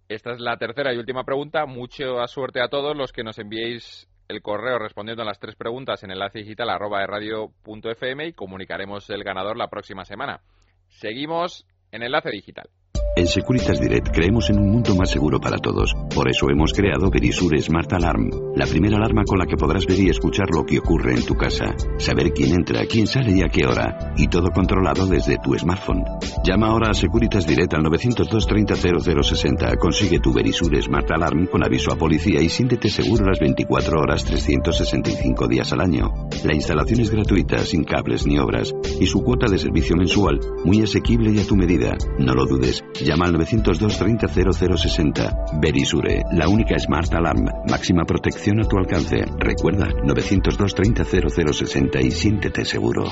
Esta 0.09 0.33
es 0.33 0.41
la 0.41 0.57
tercera 0.57 0.93
y 0.93 0.99
última 0.99 1.25
pregunta. 1.25 1.67
Mucha 1.67 2.27
suerte 2.27 2.61
a 2.61 2.69
todos 2.69 2.97
los 2.97 3.13
que 3.13 3.25
nos 3.25 3.39
enviéis 3.39 4.09
el 4.29 4.43
correo 4.43 4.79
respondiendo 4.79 5.23
a 5.23 5.27
las 5.27 5.39
tres 5.39 5.57
preguntas 5.57 6.03
en 6.03 6.11
enlace 6.11 6.41
digital 6.41 6.71
arroba 6.71 7.07
radio.fm 7.07 8.27
y 8.27 8.33
comunicaremos 8.33 9.09
el 9.11 9.25
ganador 9.25 9.57
la 9.57 9.69
próxima 9.69 10.05
semana. 10.05 10.41
Seguimos 10.89 11.67
en 11.91 12.03
enlace 12.03 12.31
digital. 12.31 12.69
En 13.15 13.27
Securitas 13.27 13.79
Direct 13.79 14.09
creemos 14.11 14.49
en 14.49 14.59
un 14.59 14.71
mundo 14.71 14.97
más 14.97 15.11
seguro 15.11 15.39
para 15.39 15.59
todos. 15.59 15.95
Por 16.15 16.31
eso 16.31 16.49
hemos 16.49 16.73
creado 16.73 17.11
Verisur 17.11 17.61
Smart 17.61 17.93
Alarm, 17.93 18.31
la 18.57 18.65
primera 18.65 18.97
alarma 18.97 19.25
con 19.25 19.39
la 19.39 19.45
que 19.45 19.59
podrás 19.59 19.85
ver 19.85 20.01
y 20.01 20.09
escuchar 20.09 20.49
lo 20.51 20.65
que 20.65 20.79
ocurre 20.79 21.13
en 21.13 21.27
tu 21.27 21.35
casa, 21.35 21.75
saber 21.99 22.33
quién 22.33 22.55
entra, 22.55 22.87
quién 22.87 23.07
sale 23.07 23.33
y 23.33 23.43
a 23.43 23.51
qué 23.51 23.67
hora, 23.67 24.15
y 24.17 24.29
todo 24.29 24.49
controlado 24.51 25.05
desde 25.07 25.37
tu 25.37 25.53
smartphone. 25.59 26.05
Llama 26.43 26.69
ahora 26.69 26.91
a 26.91 26.95
Securitas 26.95 27.47
Direct 27.47 27.75
al 27.75 27.83
902 27.83 28.47
30 28.47 28.77
0060. 28.77 29.77
Consigue 29.77 30.19
tu 30.19 30.33
Verisur 30.33 30.75
Smart 30.83 31.11
Alarm 31.11 31.49
con 31.49 31.63
aviso 31.63 31.93
a 31.93 31.97
policía 31.97 32.41
y 32.41 32.49
siéntete 32.49 32.89
seguro 32.89 33.27
las 33.27 33.41
24 33.41 34.01
horas 34.01 34.25
365 34.25 35.49
días 35.49 35.71
al 35.75 35.83
año. 35.83 36.15
La 36.45 36.55
instalación 36.55 37.01
es 37.01 37.11
gratuita, 37.11 37.59
sin 37.59 37.85
cables 37.85 38.27
ni 38.27 38.39
obras, 38.39 38.75
y 38.99 39.07
su 39.07 39.23
cuota 39.23 39.51
de 39.51 39.59
servicio 39.59 39.97
mensual 39.97 40.41
muy 40.65 40.81
asequible 40.81 41.31
y 41.31 41.41
a 41.41 41.47
tu 41.47 41.57
medida. 41.57 41.95
No 42.19 42.33
lo 42.33 42.47
dudes. 42.47 42.83
Llama 43.05 43.27
al 43.27 43.33
902 43.33 43.99
30 43.99 44.29
0060. 44.29 45.47
Verisure, 45.61 46.23
la 46.33 46.49
única 46.49 46.79
Smart 46.79 47.13
Alarm. 47.13 47.45
Máxima 47.69 48.05
protección 48.05 48.61
a 48.61 48.69
tu 48.69 48.79
alcance. 48.79 49.25
Recuerda, 49.39 49.89
902 50.05 50.75
30 50.75 51.05
0060 51.05 52.01
y 52.01 52.11
siéntete 52.13 52.65
seguro. 52.65 53.05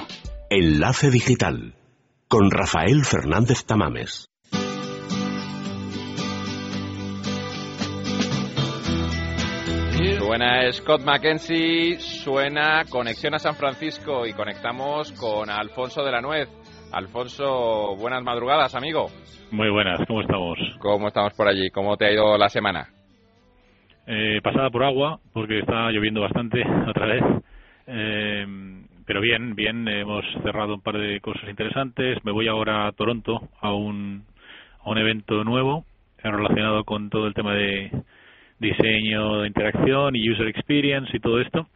Enlace 0.49 1.11
Digital 1.11 1.75
con 2.29 2.51
Rafael 2.51 3.05
Fernández 3.05 3.65
Tamames. 3.65 4.29
Suena 10.19 10.73
Scott 10.73 11.03
McKenzie, 11.03 11.99
suena 11.99 12.85
Conexión 12.89 13.35
a 13.35 13.41
San 13.41 13.57
Francisco 13.57 14.25
y 14.25 14.33
conectamos 14.33 15.11
con 15.13 15.51
Alfonso 15.51 16.05
de 16.05 16.13
la 16.13 16.21
Nuez. 16.21 16.49
Alfonso, 16.93 17.95
buenas 17.97 18.23
madrugadas, 18.25 18.75
amigo. 18.75 19.07
Muy 19.53 19.71
buenas, 19.71 20.01
¿cómo 20.09 20.23
estamos? 20.23 20.59
¿Cómo 20.79 21.09
estamos 21.09 21.33
por 21.35 21.47
allí? 21.47 21.71
¿Cómo 21.71 21.97
te 21.97 22.07
ha 22.07 22.13
ido 22.13 22.37
la 22.37 22.49
semana? 22.49 22.89
Eh, 24.07 24.41
pasada 24.43 24.71
por 24.71 24.83
agua, 24.83 25.21
porque 25.33 25.61
está 25.61 25.91
lloviendo 25.91 26.21
bastante 26.21 26.63
otra 26.89 27.07
vez. 27.07 27.23
Eh, 27.87 28.47
pero 29.07 29.21
bien, 29.21 29.55
bien, 29.55 29.87
hemos 29.87 30.25
cerrado 30.43 30.75
un 30.75 30.81
par 30.81 30.99
de 30.99 31.21
cosas 31.21 31.49
interesantes. 31.49 32.19
Me 32.25 32.33
voy 32.33 32.49
ahora 32.49 32.89
a 32.89 32.93
Toronto 32.93 33.41
a 33.61 33.73
un, 33.73 34.25
a 34.85 34.91
un 34.91 34.99
evento 34.99 35.45
nuevo 35.45 35.85
relacionado 36.23 36.85
con 36.85 37.09
todo 37.09 37.29
el 37.29 37.35
tema 37.35 37.55
de 37.55 37.91
diseño 38.59 39.43
de 39.43 39.47
interacción 39.47 40.17
y 40.17 40.29
user 40.29 40.49
experience 40.49 41.17
y 41.17 41.21
todo 41.21 41.41
esto 41.41 41.67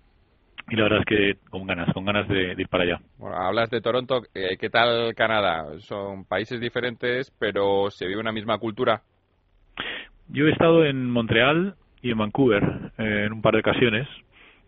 y 0.69 0.77
la 0.77 0.85
verdad 0.85 1.01
es 1.01 1.07
que 1.07 1.37
con 1.51 1.67
ganas, 1.67 1.93
con 1.93 2.05
ganas 2.05 2.27
de, 2.29 2.55
ir 2.57 2.69
para 2.69 2.85
allá. 2.85 3.01
Bueno, 3.19 3.37
hablas 3.37 3.71
de 3.71 3.81
Toronto, 3.81 4.23
eh, 4.35 4.57
¿qué 4.59 4.71
tal 4.71 5.15
Canadá? 5.15 5.79
Son 5.81 6.25
países 6.25 6.61
diferentes, 6.61 7.31
pero 7.39 7.91
se 7.91 8.07
vive 8.07 8.21
una 8.21 8.33
misma 8.33 8.59
cultura. 8.59 9.03
Yo 10.29 10.47
he 10.47 10.53
estado 10.53 10.85
en 10.85 11.11
Montreal 11.11 11.75
y 12.01 12.11
en 12.11 12.19
Vancouver 12.19 12.63
eh, 12.99 13.25
en 13.27 13.33
un 13.33 13.43
par 13.43 13.55
de 13.55 13.61
ocasiones 13.61 14.09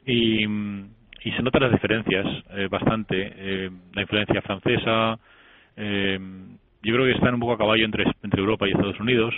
y, 0.04 0.44
y 0.44 1.32
se 1.34 1.42
notan 1.42 1.62
las 1.62 1.72
diferencias 1.72 2.26
eh, 2.50 2.68
bastante. 2.70 3.70
la 3.94 4.02
influencia 4.02 4.42
francesa, 4.42 5.18
yo 5.76 6.94
creo 6.94 7.04
que 7.04 7.12
están 7.12 7.34
un 7.34 7.40
poco 7.40 7.54
a 7.54 7.58
caballo 7.58 7.84
entre, 7.84 8.04
entre 8.22 8.40
Europa 8.40 8.68
y 8.68 8.72
Estados 8.72 9.00
Unidos. 9.00 9.34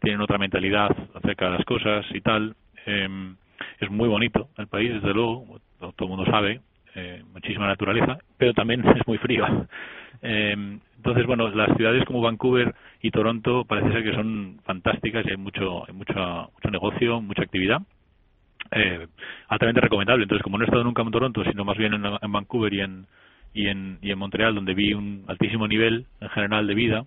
tienen 0.00 0.20
otra 0.20 0.38
mentalidad 0.38 0.90
acerca 1.14 1.46
de 1.46 1.58
las 1.58 1.64
cosas 1.64 2.06
y 2.14 2.20
tal. 2.20 2.54
Es 3.80 3.90
muy 3.90 4.08
bonito 4.08 4.48
el 4.58 4.68
país, 4.68 4.92
desde 4.92 5.14
luego, 5.14 5.58
todo, 5.78 5.94
el 5.98 6.08
mundo 6.08 6.24
sabe, 6.26 6.60
eh, 6.94 7.22
muchísima 7.32 7.66
naturaleza, 7.66 8.18
pero 8.36 8.52
también 8.52 8.86
es 8.96 9.06
muy 9.06 9.18
frío. 9.18 9.46
Eh, 10.22 10.54
entonces, 10.96 11.26
bueno, 11.26 11.48
las 11.48 11.74
ciudades 11.76 12.04
como 12.04 12.20
Vancouver 12.20 12.74
y 13.00 13.10
Toronto 13.10 13.64
parece 13.64 13.90
ser 13.92 14.04
que 14.04 14.14
son 14.14 14.60
fantásticas 14.64 15.24
y 15.26 15.30
hay 15.30 15.36
mucho, 15.38 15.88
hay 15.88 15.94
mucho, 15.94 16.12
mucho 16.54 16.70
negocio, 16.70 17.20
mucha 17.22 17.42
actividad. 17.42 17.80
Eh, 18.72 19.06
altamente 19.48 19.80
recomendable. 19.80 20.24
Entonces, 20.24 20.42
como 20.42 20.58
no 20.58 20.64
he 20.64 20.66
estado 20.66 20.84
nunca 20.84 21.02
en 21.02 21.10
Toronto, 21.10 21.42
sino 21.44 21.64
más 21.64 21.78
bien 21.78 21.94
en, 21.94 22.32
Vancouver 22.32 22.72
y 22.74 22.80
en, 22.82 23.06
y 23.54 23.68
en, 23.68 23.98
y 24.02 24.10
en 24.10 24.18
Montreal, 24.18 24.54
donde 24.54 24.74
vi 24.74 24.92
un 24.92 25.24
altísimo 25.26 25.66
nivel 25.66 26.06
en 26.20 26.28
general 26.28 26.66
de 26.66 26.74
vida, 26.74 27.04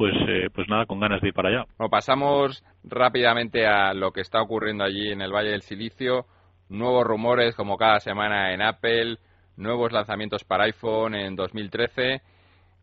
pues, 0.00 0.14
eh, 0.28 0.48
pues 0.54 0.66
nada, 0.66 0.86
con 0.86 0.98
ganas 0.98 1.20
de 1.20 1.28
ir 1.28 1.34
para 1.34 1.50
allá. 1.50 1.66
Bueno, 1.76 1.90
pasamos 1.90 2.64
rápidamente 2.84 3.66
a 3.66 3.92
lo 3.92 4.12
que 4.12 4.22
está 4.22 4.40
ocurriendo 4.40 4.82
allí 4.82 5.10
en 5.10 5.20
el 5.20 5.30
Valle 5.30 5.50
del 5.50 5.60
Silicio. 5.60 6.24
Nuevos 6.70 7.06
rumores, 7.06 7.54
como 7.54 7.76
cada 7.76 8.00
semana 8.00 8.54
en 8.54 8.62
Apple, 8.62 9.18
nuevos 9.58 9.92
lanzamientos 9.92 10.42
para 10.42 10.64
iPhone 10.64 11.14
en 11.14 11.36
2013. 11.36 12.22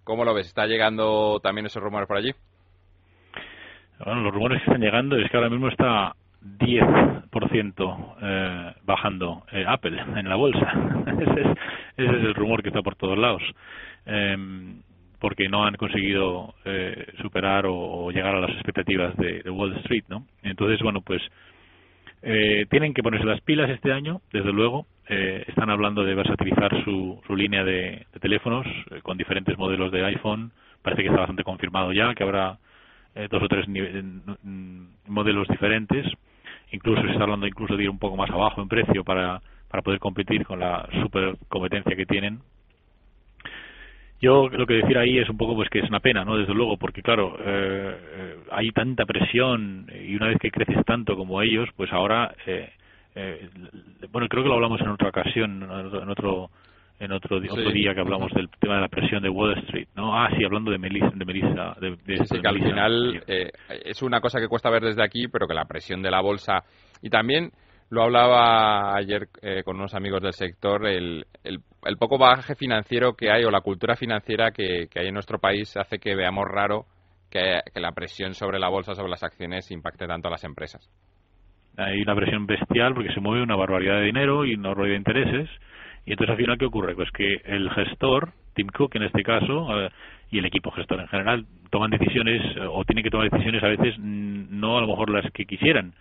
¿Cómo 0.03 0.25
lo 0.25 0.35
ves? 0.35 0.45
¿Está 0.45 0.67
llegando 0.67 1.39
también 1.41 1.65
esos 1.65 1.81
rumores 1.81 2.07
por 2.07 2.17
allí? 2.17 2.35
Bueno, 4.05 4.21
los 4.21 4.31
rumores 4.31 4.59
que 4.59 4.65
están 4.65 4.83
llegando 4.83 5.17
es 5.17 5.27
que 5.31 5.37
ahora 5.37 5.49
mismo 5.49 5.69
está 5.69 6.13
10% 6.43 8.15
eh, 8.21 8.75
bajando 8.83 9.43
eh, 9.53 9.65
Apple 9.67 9.99
en 9.99 10.29
la 10.29 10.35
bolsa. 10.35 10.71
ese, 11.19 11.41
es, 11.41 11.57
ese 11.97 12.15
es 12.15 12.25
el 12.25 12.35
rumor 12.35 12.61
que 12.61 12.69
está 12.69 12.83
por 12.83 12.95
todos 12.95 13.17
lados. 13.17 13.41
Eh, 14.05 14.37
porque 15.19 15.49
no 15.49 15.65
han 15.65 15.75
conseguido 15.75 16.53
eh, 16.65 17.07
superar 17.21 17.65
o, 17.67 18.11
llegar 18.11 18.35
a 18.35 18.41
las 18.41 18.51
expectativas 18.51 19.15
de, 19.17 19.49
Wall 19.49 19.75
Street, 19.77 20.03
¿no? 20.09 20.25
Entonces, 20.43 20.79
bueno, 20.81 21.01
pues 21.01 21.21
eh, 22.21 22.65
tienen 22.69 22.93
que 22.93 23.03
ponerse 23.03 23.25
las 23.25 23.41
pilas 23.41 23.69
este 23.69 23.91
año, 23.91 24.21
desde 24.31 24.51
luego. 24.51 24.85
Eh, 25.09 25.45
están 25.47 25.69
hablando 25.69 26.03
de 26.03 26.15
versatilizar 26.15 26.83
su, 26.83 27.21
su 27.25 27.35
línea 27.35 27.63
de, 27.63 28.05
teléfonos 28.19 28.65
con 29.03 29.17
diferentes 29.17 29.57
modelos 29.57 29.91
de 29.91 30.05
iPhone. 30.05 30.51
Parece 30.81 31.01
que 31.01 31.09
está 31.09 31.19
bastante 31.21 31.43
confirmado 31.43 31.91
ya 31.91 32.13
que 32.13 32.23
habrá 32.23 32.57
dos 33.31 33.41
o 33.41 33.47
tres 33.47 33.65
modelos 35.07 35.47
diferentes. 35.47 36.05
Incluso 36.71 37.01
se 37.01 37.11
está 37.11 37.23
hablando 37.23 37.47
incluso 37.47 37.75
de 37.75 37.83
ir 37.83 37.89
un 37.89 37.97
poco 37.97 38.15
más 38.15 38.29
abajo 38.29 38.61
en 38.61 38.67
precio 38.67 39.03
para, 39.03 39.41
para 39.69 39.81
poder 39.81 39.99
competir 39.99 40.45
con 40.45 40.59
la 40.59 40.87
super 41.01 41.35
competencia 41.49 41.95
que 41.95 42.05
tienen 42.05 42.41
yo 44.19 44.49
lo 44.49 44.65
que 44.65 44.75
decir 44.75 44.97
ahí 44.97 45.19
es 45.19 45.29
un 45.29 45.37
poco 45.37 45.55
pues 45.55 45.69
que 45.69 45.79
es 45.79 45.89
una 45.89 45.99
pena, 45.99 46.25
¿no? 46.25 46.37
Desde 46.37 46.53
luego, 46.53 46.77
porque 46.77 47.01
claro, 47.01 47.37
eh, 47.39 47.97
eh, 48.15 48.35
hay 48.51 48.71
tanta 48.71 49.05
presión 49.05 49.87
y 49.93 50.15
una 50.15 50.27
vez 50.27 50.37
que 50.39 50.49
creces 50.49 50.83
tanto 50.85 51.15
como 51.15 51.41
ellos, 51.41 51.69
pues 51.75 51.91
ahora, 51.93 52.33
eh, 52.47 52.69
eh, 53.15 53.49
bueno, 54.11 54.27
creo 54.27 54.43
que 54.43 54.49
lo 54.49 54.55
hablamos 54.55 54.81
en 54.81 54.89
otra 54.89 55.09
ocasión, 55.09 55.63
en 55.63 56.09
otro 56.09 56.49
en 56.99 57.11
otro, 57.11 57.37
otro 57.37 57.71
día 57.71 57.93
que 57.93 57.99
hablamos 57.99 58.33
del 58.33 58.49
tema 58.59 58.75
de 58.75 58.81
la 58.81 58.87
presión 58.87 59.21
de 59.21 59.29
Wall 59.29 59.55
Street, 59.59 59.87
¿no? 59.95 60.19
Ah, 60.19 60.31
sí, 60.35 60.43
hablando 60.43 60.71
de 60.71 60.79
Melissa. 60.79 61.11
De 61.13 61.25
Melissa 61.25 61.75
de, 61.79 62.25
sí, 62.25 62.41
que 62.41 62.47
al 62.47 62.57
final 62.57 63.23
es 63.27 64.01
una 64.01 64.19
cosa 64.19 64.39
que 64.39 64.47
cuesta 64.47 64.71
ver 64.71 64.81
desde 64.81 65.03
aquí, 65.03 65.27
pero 65.27 65.47
que 65.47 65.53
la 65.53 65.65
presión 65.65 66.01
de 66.01 66.09
la 66.09 66.21
bolsa 66.21 66.63
y 67.03 67.11
también 67.11 67.51
lo 67.89 68.03
hablaba 68.03 68.95
ayer 68.95 69.27
eh, 69.41 69.63
con 69.63 69.77
unos 69.77 69.93
amigos 69.93 70.21
del 70.21 70.33
sector, 70.33 70.85
el, 70.85 71.25
el, 71.43 71.97
poco 71.97 72.17
bagaje 72.17 72.55
financiero 72.55 73.13
que 73.13 73.31
hay 73.31 73.45
o 73.45 73.51
la 73.51 73.61
cultura 73.61 73.95
financiera 73.95 74.51
que, 74.51 74.89
hay 74.93 75.07
en 75.07 75.13
nuestro 75.13 75.39
país 75.39 75.75
hace 75.77 75.99
que 75.99 76.15
veamos 76.15 76.45
raro 76.47 76.85
que, 77.29 77.61
la 77.75 77.91
presión 77.93 78.33
sobre 78.33 78.59
la 78.59 78.67
bolsa, 78.67 78.93
sobre 78.93 79.09
las 79.09 79.23
acciones, 79.23 79.71
impacte 79.71 80.05
tanto 80.05 80.27
a 80.27 80.31
las 80.31 80.43
empresas. 80.43 80.89
Hay 81.77 82.01
una 82.01 82.15
presión 82.15 82.45
bestial 82.45 82.93
porque 82.93 83.13
se 83.13 83.21
mueve 83.21 83.43
una 83.43 83.55
barbaridad 83.55 83.99
de 83.99 84.05
dinero 84.05 84.45
y 84.45 84.55
una 84.55 84.69
barbaridad 84.69 84.93
de 84.93 84.97
intereses. 84.97 85.49
Y 86.05 86.11
entonces 86.11 86.31
al 86.31 86.37
final, 86.37 86.57
¿qué 86.57 86.65
ocurre? 86.65 86.95
Pues 86.95 87.11
que 87.11 87.41
el 87.45 87.69
gestor, 87.69 88.31
Tim 88.53 88.67
Cook 88.67 88.95
en 88.95 89.03
este 89.03 89.23
caso, 89.23 89.79
eh, 89.79 89.89
y 90.31 90.39
el 90.39 90.45
equipo 90.45 90.71
gestor 90.71 90.99
en 90.99 91.07
general, 91.07 91.45
toman 91.69 91.91
decisiones 91.91 92.41
o 92.69 92.83
tienen 92.83 93.03
que 93.03 93.11
tomar 93.11 93.29
decisiones 93.29 93.63
a 93.63 93.67
veces 93.67 93.95
no 93.99 94.77
a 94.77 94.81
lo 94.81 94.87
mejor 94.87 95.09
las 95.09 95.31
que 95.31 95.45
quisieran 95.45 95.93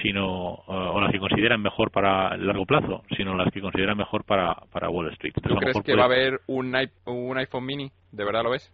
sino 0.00 0.62
eh, 0.68 0.72
o 0.72 1.00
las 1.00 1.12
que 1.12 1.18
consideran 1.18 1.60
mejor 1.60 1.90
para 1.90 2.34
el 2.34 2.46
largo 2.46 2.64
plazo, 2.64 3.02
sino 3.16 3.34
las 3.36 3.52
que 3.52 3.60
consideran 3.60 3.96
mejor 3.96 4.24
para, 4.24 4.54
para 4.72 4.88
Wall 4.88 5.12
Street. 5.12 5.34
¿Tú 5.34 5.54
crees 5.56 5.80
que 5.82 5.94
va 5.94 6.02
a 6.02 6.06
haber 6.06 6.40
un, 6.46 6.74
un 7.06 7.38
iPhone 7.38 7.66
mini? 7.66 7.90
¿De 8.10 8.24
verdad 8.24 8.42
lo 8.42 8.50
ves? 8.50 8.72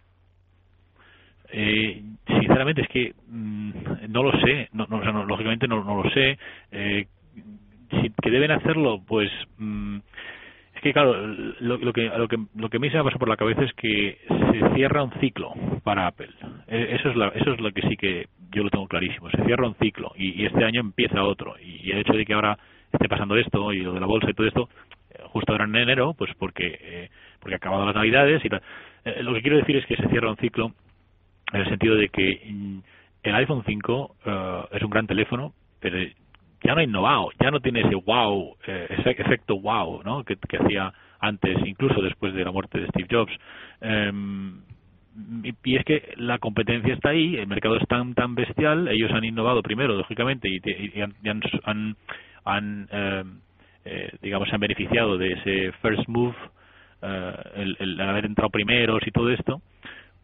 Eh, 1.51 2.03
sinceramente 2.27 2.81
es 2.83 2.87
que 2.89 3.13
mm, 3.27 3.71
no 4.09 4.23
lo 4.23 4.31
sé, 4.39 4.69
no, 4.73 4.85
no, 4.87 5.25
lógicamente 5.25 5.67
no, 5.67 5.83
no, 5.83 6.03
lo 6.03 6.09
sé. 6.11 6.37
Eh, 6.71 7.07
que 8.21 8.29
deben 8.29 8.51
hacerlo, 8.51 9.01
pues 9.05 9.31
mm, 9.57 9.97
es 10.75 10.81
que 10.81 10.93
claro, 10.93 11.27
lo, 11.59 11.79
que 11.91 12.03
lo 12.03 12.27
que 12.27 12.37
lo 12.55 12.69
que 12.69 12.77
a 12.77 12.79
mí 12.79 12.89
se 12.89 12.97
me 12.97 13.03
pasado 13.03 13.19
por 13.19 13.29
la 13.29 13.37
cabeza 13.37 13.63
es 13.63 13.73
que 13.73 14.17
se 14.27 14.75
cierra 14.75 15.03
un 15.03 15.11
ciclo 15.19 15.53
para 15.83 16.07
Apple. 16.07 16.29
E, 16.67 16.95
eso 16.95 17.09
es 17.09 17.17
eso 17.35 17.53
es 17.53 17.59
lo 17.59 17.71
que 17.71 17.81
sí 17.81 17.97
que 17.97 18.27
yo 18.51 18.63
lo 18.63 18.69
tengo 18.69 18.87
clarísimo. 18.87 19.29
Se 19.29 19.43
cierra 19.45 19.67
un 19.67 19.75
ciclo 19.75 20.11
y, 20.15 20.45
este 20.45 20.63
año 20.63 20.81
empieza 20.81 21.23
otro. 21.23 21.55
Y, 21.59 21.91
el 21.91 21.99
hecho 21.99 22.13
de 22.13 22.25
que 22.25 22.33
ahora 22.33 22.57
esté 22.91 23.07
pasando 23.07 23.35
esto 23.35 23.71
y 23.73 23.81
lo 23.81 23.93
de 23.93 23.99
la 23.99 24.05
bolsa 24.05 24.29
y 24.29 24.33
todo 24.33 24.47
esto, 24.47 24.69
eh, 25.11 25.21
justo 25.25 25.51
ahora 25.51 25.65
en 25.65 25.75
enero, 25.75 26.13
pues 26.13 26.31
porque 26.37 26.77
eh, 26.81 27.09
porque 27.39 27.55
ha 27.55 27.57
acabado 27.57 27.85
las 27.85 27.95
navidades 27.95 28.43
y 28.43 28.47
eh, 28.47 29.23
lo 29.23 29.33
que 29.33 29.41
quiero 29.41 29.57
decir 29.57 29.77
es 29.77 29.85
que 29.85 29.95
se 29.95 30.07
cierra 30.09 30.29
un 30.29 30.37
ciclo 30.37 30.73
en 31.53 31.61
el 31.61 31.69
sentido 31.69 31.95
de 31.95 32.09
que 32.09 32.41
mm, 32.45 32.79
el 33.23 33.35
iPhone 33.35 33.63
5 33.65 34.15
es 34.71 34.81
un 34.81 34.89
gran 34.89 35.05
teléfono, 35.05 35.53
pero 35.79 35.97
ya 36.63 36.73
no 36.73 36.81
ha 36.81 36.83
innovado, 36.83 37.29
ya 37.39 37.51
no 37.51 37.59
tiene 37.59 37.81
ese 37.81 37.95
wow, 37.95 38.55
eh, 38.67 38.87
ese 38.97 39.11
efecto 39.11 39.59
wow, 39.59 40.01
¿no? 40.03 40.23
Que, 40.23 40.37
hacía 40.59 40.93
antes, 41.19 41.57
incluso 41.65 42.01
después 42.01 42.33
de 42.33 42.43
la 42.43 42.51
muerte 42.51 42.79
de 42.79 42.87
Steve 42.87 43.07
Jobs. 43.09 43.33
Em, 43.81 44.61
y, 45.63 45.75
es 45.75 45.85
que 45.85 46.13
la 46.17 46.39
competencia 46.39 46.93
está 46.93 47.09
ahí, 47.09 47.35
el 47.35 47.47
mercado 47.47 47.77
es 47.77 47.87
tan 47.87 48.13
tan 48.13 48.35
bestial, 48.35 48.87
ellos 48.87 49.11
han 49.11 49.23
innovado 49.23 49.61
primero, 49.61 49.95
lógicamente, 49.95 50.49
y, 50.49 51.01
han, 51.01 51.95
han, 52.45 52.87
em, 52.91 53.39
eh, 53.85 54.11
digamos, 54.21 54.49
se 54.49 54.55
han 54.55 54.61
beneficiado 54.61 55.17
de 55.17 55.33
ese 55.33 55.71
first 55.81 56.07
move, 56.07 56.35
eh, 57.01 57.33
el, 57.55 57.77
el 57.79 58.01
haber 58.01 58.25
entrado 58.25 58.49
primeros 58.49 59.05
y 59.05 59.11
todo 59.11 59.29
esto, 59.29 59.61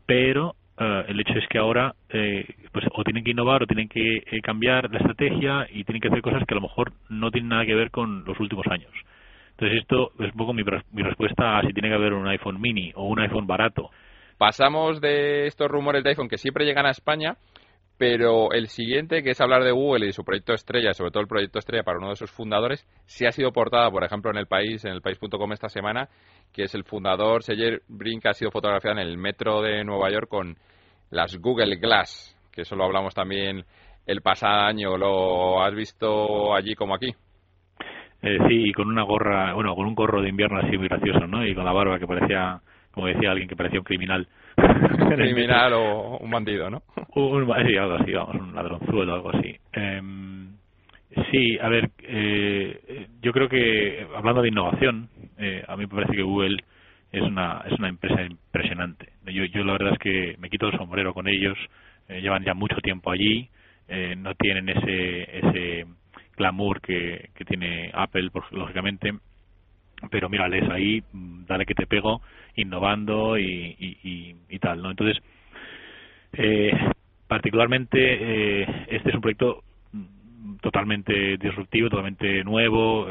pero 0.05 0.55
eh, 0.77 1.05
el 1.07 1.19
hecho 1.21 1.33
es 1.33 1.47
que 1.47 1.57
ahora 1.57 1.95
eh, 2.09 2.45
pues 2.73 2.85
o 2.91 3.03
tienen 3.03 3.23
que 3.23 3.31
innovar 3.31 3.63
o 3.63 3.67
tienen 3.67 3.87
que 3.87 4.17
eh, 4.17 4.41
cambiar 4.41 4.91
la 4.91 4.99
estrategia 4.99 5.67
y 5.71 5.85
tienen 5.85 6.01
que 6.01 6.09
hacer 6.09 6.21
cosas 6.21 6.43
que 6.45 6.53
a 6.53 6.55
lo 6.55 6.61
mejor 6.61 6.91
no 7.07 7.31
tienen 7.31 7.49
nada 7.49 7.65
que 7.65 7.75
ver 7.75 7.91
con 7.91 8.25
los 8.25 8.39
últimos 8.39 8.67
años. 8.67 8.91
Entonces 9.51 9.79
esto 9.79 10.11
es 10.19 10.31
un 10.31 10.37
poco 10.37 10.53
mi, 10.53 10.63
mi 10.91 11.03
respuesta 11.03 11.57
a 11.57 11.61
si 11.61 11.71
tiene 11.71 11.87
que 11.87 11.95
haber 11.95 12.13
un 12.13 12.27
iPhone 12.27 12.59
mini 12.59 12.91
o 12.95 13.07
un 13.07 13.19
iPhone 13.19 13.47
barato. 13.47 13.89
Pasamos 14.37 14.99
de 15.01 15.47
estos 15.47 15.69
rumores 15.69 16.03
de 16.03 16.09
iPhone 16.09 16.27
que 16.27 16.37
siempre 16.37 16.65
llegan 16.65 16.85
a 16.85 16.91
España, 16.91 17.37
pero 17.97 18.51
el 18.51 18.67
siguiente, 18.67 19.23
que 19.23 19.31
es 19.31 19.39
hablar 19.39 19.63
de 19.63 19.71
Google 19.71 20.07
y 20.07 20.11
su 20.11 20.25
proyecto 20.25 20.53
estrella, 20.53 20.93
sobre 20.93 21.11
todo 21.11 21.21
el 21.21 21.27
proyecto 21.27 21.59
estrella 21.59 21.83
para 21.83 21.99
uno 21.99 22.09
de 22.09 22.17
sus 22.17 22.31
fundadores, 22.31 22.85
sí 23.05 23.25
ha 23.25 23.31
sido 23.31 23.51
portada, 23.53 23.89
por 23.89 24.03
ejemplo, 24.03 24.31
en 24.31 24.37
el 24.37 24.47
país, 24.47 24.83
en 24.83 24.91
el 24.91 25.01
país.com 25.01 25.51
esta 25.53 25.69
semana, 25.69 26.09
que 26.51 26.63
es 26.63 26.75
el 26.75 26.83
fundador, 26.83 27.43
Sergey 27.43 27.79
Brin, 27.87 28.19
que 28.19 28.29
ha 28.29 28.33
sido 28.33 28.51
fotografiado 28.51 28.99
en 28.99 29.07
el 29.07 29.17
metro 29.17 29.61
de 29.61 29.83
Nueva 29.85 30.11
York 30.11 30.27
con 30.27 30.57
las 31.11 31.37
Google 31.37 31.77
Glass, 31.77 32.37
que 32.51 32.61
eso 32.61 32.75
lo 32.75 32.83
hablamos 32.83 33.13
también 33.13 33.63
el 34.05 34.21
pasado 34.21 34.61
año. 34.61 34.97
¿Lo 34.97 35.63
has 35.63 35.73
visto 35.73 36.53
allí 36.53 36.75
como 36.75 36.95
aquí? 36.95 37.15
Eh, 38.21 38.37
sí, 38.47 38.69
y 38.69 38.73
con 38.73 38.87
una 38.87 39.03
gorra, 39.03 39.53
bueno, 39.53 39.75
con 39.75 39.85
un 39.85 39.95
gorro 39.95 40.21
de 40.21 40.29
invierno 40.29 40.59
así 40.59 40.77
muy 40.77 40.87
gracioso, 40.87 41.27
¿no? 41.27 41.45
Y 41.45 41.53
con 41.53 41.63
la 41.63 41.73
barba 41.73 41.99
que 41.99 42.07
parecía, 42.07 42.59
como 42.95 43.07
decía 43.07 43.29
alguien, 43.31 43.47
que 43.47 43.55
parecía 43.55 43.79
un 43.79 43.85
criminal. 43.85 44.27
un 44.57 45.09
criminal 45.15 45.73
o 45.73 46.17
un 46.17 46.31
bandido, 46.31 46.69
¿no? 46.69 46.81
Un, 47.15 47.45
sí, 47.65 47.77
algo 47.77 47.95
así, 47.95 48.11
vamos, 48.11 48.35
un 48.35 48.53
ladronzuelo, 48.53 49.13
algo 49.13 49.29
así. 49.33 49.55
Em, 49.71 50.49
sí, 51.31 51.57
a 51.61 51.69
ver, 51.69 51.91
eh, 52.03 53.07
yo 53.21 53.31
creo 53.31 53.47
que, 53.47 54.05
hablando 54.13 54.41
de 54.41 54.49
innovación, 54.49 55.07
eh, 55.37 55.63
a 55.65 55.77
mí 55.77 55.83
me 55.83 55.95
parece 55.95 56.11
que 56.11 56.23
Google 56.23 56.57
es 57.13 57.21
una, 57.21 57.63
es 57.69 57.79
una 57.79 57.87
empresa 57.87 58.21
impresionante. 58.21 59.13
Yo, 59.27 59.45
yo 59.45 59.63
la 59.63 59.73
verdad 59.73 59.93
es 59.93 59.99
que 59.99 60.35
me 60.39 60.49
quito 60.49 60.67
el 60.67 60.77
sombrero 60.77 61.13
con 61.13 61.29
ellos, 61.29 61.57
eh, 62.09 62.19
llevan 62.19 62.43
ya 62.43 62.53
mucho 62.53 62.75
tiempo 62.81 63.11
allí, 63.11 63.47
eh, 63.87 64.15
no 64.17 64.35
tienen 64.35 64.67
ese, 64.67 65.37
ese 65.37 65.85
glamour 66.35 66.81
que, 66.81 67.29
que 67.33 67.45
tiene 67.45 67.91
Apple, 67.93 68.29
lógicamente, 68.51 69.13
pero 70.09 70.29
mírales 70.29 70.69
ahí, 70.69 71.03
mm, 71.13 71.45
dale 71.45 71.65
que 71.65 71.75
te 71.75 71.87
pego, 71.87 72.21
innovando 72.55 73.37
y, 73.37 73.75
y, 73.79 74.35
y, 74.49 74.59
tal, 74.59 74.81
¿no? 74.81 74.91
Entonces, 74.91 75.21
eh, 76.33 76.71
particularmente, 77.27 78.63
este 78.95 79.09
es 79.09 79.15
un 79.15 79.21
proyecto 79.21 79.63
mm, 79.91 80.55
totalmente 80.61 81.37
disruptivo, 81.37 81.89
totalmente 81.89 82.43
nuevo, 82.43 83.07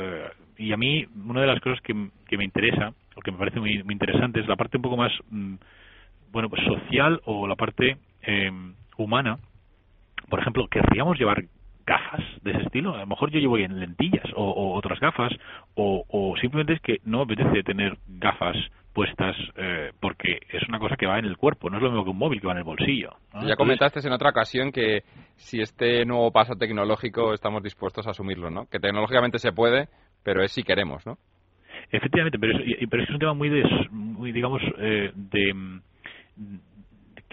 y 0.57 0.73
a 0.73 0.77
mí 0.77 1.05
una 1.27 1.41
de 1.41 1.47
las 1.47 1.61
cosas 1.61 1.81
que, 1.81 1.95
que 2.29 2.39
me 2.39 2.45
interesa 2.45 2.93
lo 3.17 3.23
que 3.23 3.33
me 3.33 3.39
parece 3.39 3.61
muy, 3.61 3.83
muy 3.83 3.93
interesante 3.93 4.41
es 4.41 4.49
la 4.49 4.57
parte 4.57 4.77
un 4.77 4.83
poco 4.83 4.97
más 4.97 5.13
mm, 5.31 5.55
bueno 6.33 6.49
pues 6.49 6.63
social 6.65 7.21
o 7.25 7.47
la 7.47 7.57
parte 7.57 7.97
em, 8.23 8.75
humana 8.97 9.39
por 10.29 10.41
ejemplo 10.41 10.67
querríamos 10.69 11.19
llevar 11.19 11.45
gafas 11.87 12.23
de 12.43 12.53
ese 12.53 12.63
estilo 12.63 12.95
a 12.95 13.01
lo 13.01 13.07
mejor 13.07 13.31
yo 13.31 13.39
llevo 13.39 13.59
en 13.59 13.79
lentillas 13.79 14.25
o, 14.35 14.75
otras 14.75 15.01
gafas 15.01 15.33
o, 15.75 16.35
simplemente 16.41 16.75
es 16.75 16.81
que 16.81 16.99
no 17.05 17.19
me 17.19 17.35
apetece 17.35 17.63
tener 17.63 17.97
gafas 18.07 18.57
puestas 18.93 19.35
eh, 19.57 19.91
porque 20.01 20.39
es 20.49 20.69
una 20.69 20.79
cosa 20.79 20.97
que 20.97 21.07
va 21.07 21.19
en 21.19 21.25
el 21.25 21.37
cuerpo, 21.37 21.69
no 21.69 21.79
es 21.79 21.83
lo 21.83 21.91
mismo 21.91 22.05
que 22.05 22.11
un 22.11 22.19
móvil 22.19 22.41
que 22.41 22.47
va 22.47 22.53
en 22.53 22.59
el 22.59 22.65
bolsillo. 22.65 23.11
Ya 23.45 23.57
comentaste 23.57 23.99
en 24.07 24.13
otra 24.13 24.31
ocasión 24.31 24.71
que 24.71 25.03
si 25.35 25.61
este 25.61 26.05
nuevo 26.05 26.31
paso 26.31 26.55
tecnológico 26.55 27.35
estamos 27.35 27.63
dispuestos 27.63 28.07
a 28.07 28.11
asumirlo, 28.11 28.51
¿no? 28.51 28.67
Que 28.67 28.79
tecnológicamente 28.79 29.39
se 29.39 29.53
puede, 29.53 29.89
pero 30.23 30.45
es 30.45 30.53
si 30.53 30.63
queremos, 30.63 31.05
¿no? 31.07 31.19
Efectivamente, 31.91 32.39
pero 32.39 32.57
es, 32.59 32.89
pero 32.89 33.03
es 33.03 33.11
un 33.11 33.19
tema 33.19 33.35
muy, 33.35 33.51
muy 33.91 34.31
digamos, 34.31 34.63
eh, 34.79 35.11
de 35.15 35.81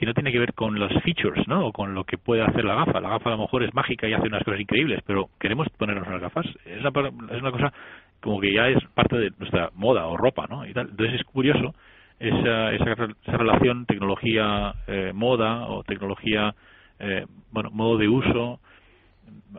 que 0.02 0.08
no 0.08 0.16
tiene 0.16 0.32
que 0.32 0.40
ver 0.40 0.56
con 0.56 0.80
los 0.80 0.92
features, 1.04 1.48
¿no? 1.48 1.68
O 1.68 1.72
con 1.72 1.94
lo 1.94 2.06
que 2.06 2.18
puede 2.18 2.42
hacer 2.42 2.66
la 2.66 2.74
gafa. 2.74 3.00
La 3.00 3.10
gafa 3.10 3.30
a 3.30 3.34
lo 3.34 3.44
mejor 3.44 3.62
es 3.62 3.72
mágica 3.76 4.08
y 4.08 4.14
hace 4.14 4.26
unas 4.26 4.44
cosas 4.44 4.60
increíbles, 4.60 5.00
pero 5.06 5.30
queremos 5.40 5.70
ponernos 5.78 6.08
unas 6.08 6.22
gafas. 6.22 6.48
Es 6.66 6.84
una, 6.84 7.08
es 7.30 7.40
una 7.40 7.52
cosa 7.52 7.72
como 8.20 8.42
que 8.42 8.52
ya 8.52 8.68
es 8.68 8.84
parte 8.96 9.16
de 9.16 9.32
nuestra 9.38 9.70
moda 9.76 10.08
o 10.08 10.18
ropa, 10.18 10.48
¿no? 10.50 10.66
Y 10.66 10.74
tal. 10.74 10.90
Entonces 10.90 11.20
es 11.20 11.24
curioso 11.24 11.76
esa, 12.20 12.72
esa, 12.72 12.94
esa 12.94 13.38
relación 13.38 13.86
tecnología-moda 13.86 15.62
eh, 15.62 15.66
o 15.68 15.84
tecnología, 15.84 16.56
eh, 16.98 17.28
bueno, 17.52 17.70
modo 17.70 18.00
de 18.00 18.08
uso. 18.08 18.60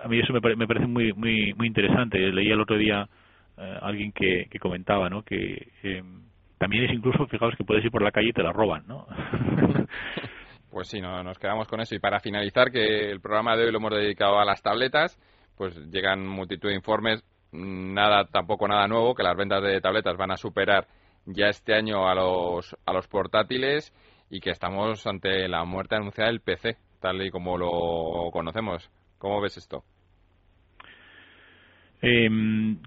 A 0.02 0.08
mí 0.08 0.18
eso 0.18 0.32
me, 0.32 0.40
me 0.56 0.66
parece 0.66 0.88
muy, 0.88 1.12
muy, 1.12 1.54
muy 1.54 1.68
interesante. 1.68 2.18
Leí 2.18 2.50
el 2.50 2.60
otro 2.60 2.76
día 2.76 3.08
eh, 3.58 3.78
alguien 3.80 4.10
que, 4.10 4.48
comentaba, 4.58 5.08
¿no? 5.08 5.22
Que 5.22 5.68
em, 5.84 6.22
también 6.58 6.82
es 6.82 6.92
incluso, 6.92 7.28
fijaos 7.28 7.54
que 7.54 7.62
puedes 7.62 7.84
ir 7.84 7.92
por 7.92 8.02
la 8.02 8.10
calle 8.10 8.30
y 8.30 8.32
te 8.32 8.42
la 8.42 8.52
roban, 8.52 8.82
¿no? 8.88 9.06
pues 10.72 10.88
sí, 10.88 11.02
no, 11.02 11.22
nos 11.22 11.38
quedamos 11.38 11.68
con 11.68 11.80
eso. 11.80 11.94
Y 11.94 11.98
para 11.98 12.18
finalizar, 12.18 12.72
que 12.72 13.10
el 13.10 13.20
programa 13.20 13.56
de 13.56 13.64
hoy 13.64 13.72
lo 13.72 13.78
hemos 13.78 13.92
dedicado 13.92 14.40
a 14.40 14.44
las 14.44 14.62
tabletas, 14.62 15.18
pues 15.56 15.76
llegan 15.90 16.26
multitud 16.26 16.70
de 16.70 16.74
informes, 16.74 17.22
nada, 17.52 18.24
tampoco 18.24 18.66
nada 18.66 18.88
nuevo, 18.88 19.14
que 19.14 19.22
las 19.22 19.36
ventas 19.36 19.62
de 19.62 19.80
tabletas 19.82 20.16
van 20.16 20.30
a 20.30 20.38
superar 20.38 20.86
ya 21.26 21.48
este 21.48 21.74
año 21.74 22.08
a 22.08 22.14
los, 22.14 22.74
a 22.86 22.92
los 22.94 23.06
portátiles 23.06 23.92
y 24.30 24.40
que 24.40 24.50
estamos 24.50 25.06
ante 25.06 25.46
la 25.46 25.64
muerte 25.66 25.94
anunciada 25.94 26.30
del 26.30 26.40
PC, 26.40 26.78
tal 27.00 27.20
y 27.22 27.30
como 27.30 27.58
lo 27.58 28.30
conocemos. 28.32 28.90
¿Cómo 29.18 29.42
ves 29.42 29.58
esto? 29.58 29.84
Eh, 32.00 32.28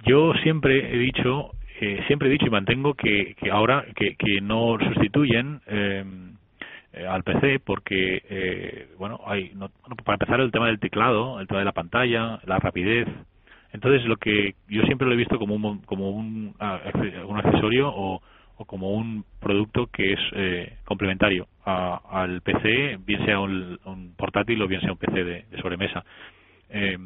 yo 0.08 0.34
siempre 0.41 0.93
he 0.93 0.98
dicho, 0.98 1.52
eh, 1.80 2.04
siempre 2.08 2.30
he 2.30 2.32
dicho 2.32 2.48
y 2.48 2.50
mantengo 2.50 2.95
que, 2.95 3.36
que 3.39 3.52
ahora 3.52 3.86
que, 3.95 4.15
que 4.15 4.41
no 4.41 4.76
sustituyen 4.80 5.62
em, 5.67 6.35
eh, 6.95 7.05
al 7.08 7.23
PC 7.23 7.60
porque, 7.60 8.21
eh, 8.29 8.88
bueno, 8.97 9.19
hay, 9.25 9.51
no, 9.55 9.69
para 10.03 10.15
empezar 10.15 10.39
el 10.39 10.51
tema 10.51 10.67
del 10.67 10.79
teclado, 10.79 11.39
el 11.39 11.47
tema 11.47 11.60
de 11.60 11.65
la 11.65 11.71
pantalla, 11.71 12.39
la 12.45 12.60
rapidez. 12.60 13.08
Entonces 13.73 14.05
lo 14.05 14.17
que 14.17 14.55
yo 14.69 14.84
siempre 14.84 15.08
lo 15.08 15.13
he 15.13 15.17
visto 15.17 15.38
como 15.38 15.55
un, 15.55 15.79
como 15.79 16.12
un, 16.12 16.55
un 16.58 17.38
accesorio 17.38 17.89
o, 17.89 18.21
o 18.58 18.65
como 18.65 18.93
un 18.93 19.25
producto 19.39 19.88
que 19.88 20.13
es 20.13 20.19
eh, 20.34 20.77
complementario 20.86 21.47
a, 21.65 21.99
al 22.10 22.41
PC, 22.41 22.99
bien 23.05 23.25
sea 23.25 23.39
un, 23.39 23.77
un, 23.86 24.13
portátil 24.15 24.62
o 24.62 24.67
bien 24.67 24.81
sea 24.81 24.93
un 24.93 24.97
PC 24.97 25.23
de, 25.23 25.45
de 25.51 25.62
sobremesa. 25.62 26.05
Eh, 26.69 26.97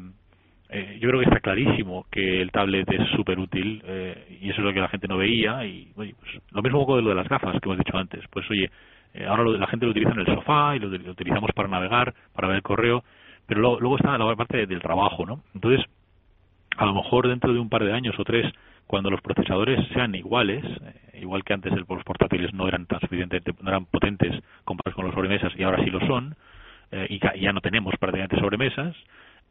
eh, 0.72 0.98
yo 1.00 1.08
creo 1.08 1.20
que 1.20 1.26
está 1.26 1.40
clarísimo 1.40 2.06
que 2.12 2.40
el 2.40 2.52
tablet 2.52 2.88
es 2.92 3.08
súper 3.16 3.40
útil 3.40 3.82
eh, 3.84 4.38
y 4.40 4.50
eso 4.50 4.60
es 4.60 4.64
lo 4.64 4.72
que 4.72 4.80
la 4.80 4.88
gente 4.88 5.08
no 5.08 5.16
veía 5.16 5.64
y 5.64 5.90
pues, 5.96 6.14
lo 6.52 6.62
mismo 6.62 6.78
un 6.78 6.84
poco 6.84 6.96
de 6.96 7.02
lo 7.02 7.08
de 7.08 7.16
las 7.16 7.28
gafas 7.28 7.60
que 7.60 7.68
hemos 7.68 7.78
dicho 7.78 7.96
antes 7.96 8.22
pues 8.30 8.48
oye 8.48 8.70
eh, 9.14 9.26
ahora 9.26 9.44
la 9.44 9.66
gente 9.66 9.86
lo 9.86 9.92
utiliza 9.92 10.12
en 10.12 10.20
el 10.20 10.26
sofá 10.26 10.76
y 10.76 10.78
lo, 10.78 10.88
utilizamos 11.10 11.50
para 11.54 11.68
navegar 11.68 12.14
para 12.34 12.48
ver 12.48 12.56
el 12.56 12.62
correo 12.62 13.04
pero 13.46 13.60
luego, 13.60 13.96
está 13.96 14.16
la 14.16 14.36
parte 14.36 14.66
del 14.66 14.80
trabajo 14.80 15.26
no 15.26 15.42
entonces 15.54 15.84
a 16.76 16.86
lo 16.86 16.94
mejor 16.94 17.28
dentro 17.28 17.52
de 17.52 17.58
un 17.58 17.68
par 17.68 17.84
de 17.84 17.92
años 17.92 18.18
o 18.18 18.24
tres 18.24 18.50
cuando 18.86 19.10
los 19.10 19.20
procesadores 19.20 19.86
sean 19.88 20.14
iguales 20.14 20.64
igual 21.14 21.44
que 21.44 21.54
antes 21.54 21.72
los 21.72 22.04
portátiles 22.04 22.52
no 22.54 22.68
eran 22.68 22.86
tan 22.86 23.00
suficientemente 23.00 23.52
no 23.60 23.70
eran 23.70 23.86
potentes 23.86 24.42
comparados 24.64 24.94
con 24.94 25.04
los 25.06 25.14
sobremesas 25.14 25.52
y 25.56 25.62
ahora 25.62 25.82
sí 25.84 25.90
lo 25.90 26.00
son 26.06 26.36
y 27.08 27.20
ya 27.40 27.52
no 27.52 27.60
tenemos 27.60 27.94
prácticamente 27.98 28.38
sobremesas 28.40 28.96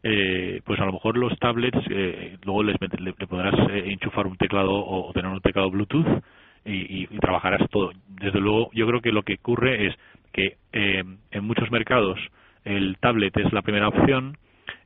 eh, 0.01 0.61
pues 0.63 0.79
a 0.79 0.85
lo 0.85 0.93
mejor 0.93 1.17
los 1.17 1.37
tablets 1.39 1.77
eh, 1.89 2.37
luego 2.43 2.63
les, 2.63 2.77
le, 2.79 3.13
podrás 3.13 3.53
eh, 3.69 3.83
enchufar 3.87 4.27
un 4.27 4.37
teclado 4.37 4.71
o, 4.71 5.11
tener 5.11 5.29
un 5.29 5.41
teclado 5.41 5.69
Bluetooth 5.69 6.23
y, 6.65 7.07
trabajarás 7.19 7.69
todo. 7.69 7.91
Desde 8.07 8.39
luego, 8.39 8.69
yo 8.73 8.87
creo 8.87 9.01
que 9.01 9.11
lo 9.11 9.23
que 9.23 9.35
ocurre 9.35 9.87
es 9.87 9.95
que 10.31 10.57
en 10.71 11.43
muchos 11.43 11.71
mercados 11.71 12.19
el 12.65 12.97
tablet 12.99 13.35
es 13.37 13.51
la 13.51 13.61
primera 13.61 13.87
opción 13.87 14.37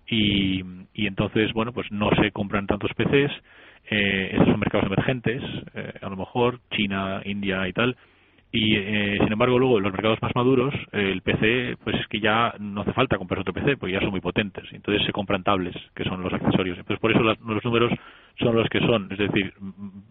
y, 0.07 0.63
y 0.93 1.07
entonces, 1.07 1.51
bueno, 1.53 1.73
pues 1.73 1.91
no 1.91 2.09
se 2.21 2.31
compran 2.31 2.67
tantos 2.67 2.91
PCs, 2.93 3.31
eh, 3.89 4.29
estos 4.31 4.47
son 4.47 4.59
mercados 4.59 4.87
emergentes, 4.87 5.41
eh, 5.73 5.93
a 6.01 6.09
lo 6.09 6.15
mejor 6.15 6.59
China, 6.71 7.21
India 7.25 7.67
y 7.67 7.73
tal, 7.73 7.97
y 8.55 8.75
eh, 8.75 9.17
sin 9.19 9.33
embargo 9.33 9.57
luego 9.57 9.79
en 9.79 9.83
los 9.83 9.91
mercados 9.91 10.21
más 10.21 10.31
maduros 10.35 10.75
el 10.91 11.23
PC 11.23 11.75
pues 11.83 11.99
es 11.99 12.07
que 12.07 12.19
ya 12.19 12.53
no 12.59 12.81
hace 12.81 12.93
falta 12.93 13.17
comprar 13.17 13.39
otro 13.39 13.51
PC 13.51 13.77
porque 13.77 13.93
ya 13.93 13.99
son 13.99 14.11
muy 14.11 14.21
potentes. 14.21 14.65
Entonces 14.71 15.03
se 15.07 15.11
compran 15.11 15.43
tablets 15.43 15.81
que 15.95 16.03
son 16.03 16.21
los 16.21 16.31
accesorios. 16.31 16.77
Entonces 16.77 17.01
por 17.01 17.11
eso 17.11 17.21
los 17.23 17.65
números 17.65 17.91
son 18.37 18.55
los 18.55 18.69
que 18.69 18.79
son. 18.81 19.11
Es 19.11 19.17
decir 19.17 19.55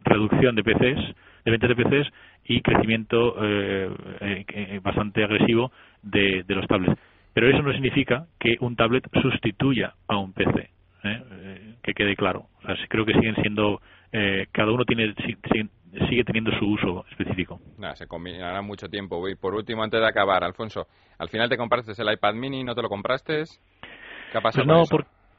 reducción 0.05 0.57
de 0.57 0.65
PCs 0.65 1.15
de 1.45 1.51
ventas 1.53 1.69
de 1.69 1.77
PCs 1.77 2.13
y 2.47 2.61
crecimiento 2.63 3.37
eh, 3.41 3.89
eh, 4.21 4.81
bastante 4.83 5.23
agresivo 5.23 5.71
de, 6.03 6.45
los 6.49 6.67
tablets. 6.67 7.01
Pero 7.35 7.49
eso 7.49 7.63
no 7.63 7.73
significa 7.73 8.27
que 8.41 8.57
un 8.59 8.75
tablet 8.75 9.09
sustituya 9.23 9.95
a 10.09 10.17
un 10.17 10.33
PC 10.33 10.69
que 11.83 11.95
quede 11.95 12.17
claro. 12.17 12.47
O 12.59 12.67
sea, 12.67 12.77
creo 12.89 13.05
que 13.05 13.15
siguen 13.15 13.37
siendo 13.37 13.81
cada 14.51 14.73
uno 14.73 14.85
tiene 14.85 15.15
sigue 16.09 16.25
teniendo 16.25 16.51
su 16.59 16.67
uso 16.67 17.05
específico. 17.11 17.61
se 17.95 18.07
combinará 18.07 18.63
mucho 18.63 18.89
tiempo. 18.89 19.29
Y 19.29 19.35
por 19.35 19.55
último, 19.55 19.83
antes 19.83 20.01
de 20.01 20.07
acabar, 20.07 20.45
Alfonso, 20.45 20.87
¿al 21.19 21.29
final 21.29 21.49
te 21.49 21.57
compraste 21.57 21.93
el 22.01 22.13
iPad 22.13 22.35
mini? 22.35 22.65
¿No 22.65 22.75
te 22.75 22.83
lo 22.83 22.89
compraste? 22.89 23.45
¿Qué 24.31 24.39
ha 24.39 24.41
pasado 24.41 24.65
no, 24.65 24.85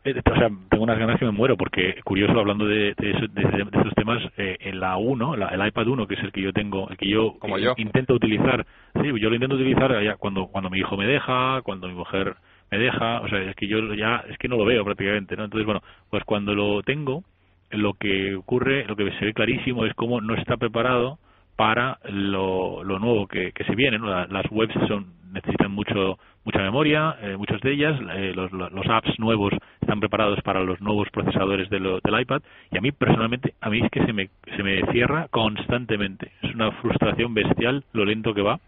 eh, 0.06 0.14
o 0.20 0.36
sea, 0.36 0.50
tengo 0.70 0.84
unas 0.84 1.00
ganas 1.00 1.18
que 1.18 1.26
me 1.26 1.32
muero 1.32 1.56
porque, 1.56 1.96
curioso, 2.04 2.38
hablando 2.38 2.66
de, 2.66 2.94
de, 2.98 3.12
esos 3.12 3.94
temas, 3.96 4.22
eh, 4.38 4.58
en 4.60 4.82
la 4.82 4.98
1, 4.98 5.36
el 5.36 5.68
iPad 5.68 5.88
1, 5.88 6.08
que 6.08 6.16
es 6.16 6.24
el 6.24 6.32
que 6.34 6.42
yo 6.42 6.52
tengo, 6.52 6.90
el 6.90 6.98
que 6.98 7.08
yo, 7.08 7.38
Como 7.40 7.58
yo. 7.58 7.74
intento 7.78 8.14
utilizar, 8.14 8.66
sí, 9.02 9.08
yo 9.18 9.30
lo 9.30 9.36
intento 9.36 9.56
utilizar 9.56 10.18
cuando, 10.18 10.48
cuando 10.48 10.70
mi 10.70 10.80
hijo 10.80 10.98
me 10.98 11.08
deja, 11.08 11.62
cuando 11.64 11.88
mi 11.88 11.94
mujer 11.94 12.36
me 12.70 12.80
deja, 12.80 13.22
o 13.22 13.30
sea, 13.30 13.40
es 13.44 13.56
que 13.56 13.68
yo 13.68 13.94
ya, 13.94 14.26
es 14.30 14.38
que 14.38 14.50
no 14.50 14.58
lo 14.58 14.66
veo 14.66 14.84
prácticamente, 14.84 15.38
¿no? 15.38 15.46
Entonces, 15.46 15.66
bueno, 15.66 15.82
pues 16.10 16.24
cuando 16.26 16.54
lo 16.54 16.84
tengo, 16.84 17.24
lo 17.74 17.94
que 17.94 18.36
ocurre, 18.36 18.86
lo 18.86 18.96
que 18.96 19.12
se 19.20 19.26
ve 19.26 19.34
clarísimo 19.34 19.86
es 19.86 19.94
cómo 19.94 20.22
no 20.22 20.36
está 20.36 20.58
preparado 20.58 21.20
para 21.56 22.00
lo, 22.10 22.84
lo 22.84 23.00
nuevo 23.00 23.28
que, 23.28 23.52
que 23.52 23.64
se 23.64 23.76
viene. 23.76 24.00
Las 24.00 24.46
webs 24.52 24.74
son, 24.88 25.14
necesitan 25.32 25.72
mucho 25.72 26.18
mucha 26.46 26.60
memoria, 26.60 27.16
eh, 27.22 27.38
muchas 27.38 27.62
de 27.62 27.72
ellas, 27.72 28.00
eh, 28.16 28.34
los, 28.36 28.52
apps 28.90 29.18
nuevos 29.18 29.54
están 29.82 30.00
preparados 30.00 30.42
para 30.42 30.62
los 30.62 30.82
nuevos 30.82 31.10
procesadores 31.10 31.70
de 31.70 31.80
del 31.80 32.22
iPad 32.22 32.42
y 32.72 32.78
a 32.78 32.82
mí 32.82 32.92
personalmente, 32.92 33.54
a 33.62 33.70
mí 33.70 33.80
es 33.82 33.90
que 33.90 34.06
se 34.06 34.14
me, 34.14 34.30
se 34.56 34.64
me 34.64 34.82
cierra 34.92 35.28
constantemente. 35.30 36.32
Es 36.42 36.54
una 36.54 36.72
frustración 36.74 37.34
bestial 37.34 37.84
lo 37.94 38.06
lento 38.06 38.34
que 38.34 38.42
va. 38.42 38.60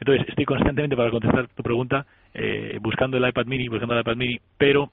Entonces, 0.00 0.26
estoy 0.28 0.44
constantemente 0.44 0.96
para 0.96 1.10
contestar 1.10 1.48
tu 1.48 1.62
pregunta 1.62 2.06
eh, 2.34 2.78
buscando 2.80 3.16
el 3.16 3.28
iPad 3.28 3.46
mini, 3.46 3.68
buscando 3.68 3.94
el 3.94 4.00
iPad 4.00 4.16
mini, 4.16 4.40
pero 4.58 4.90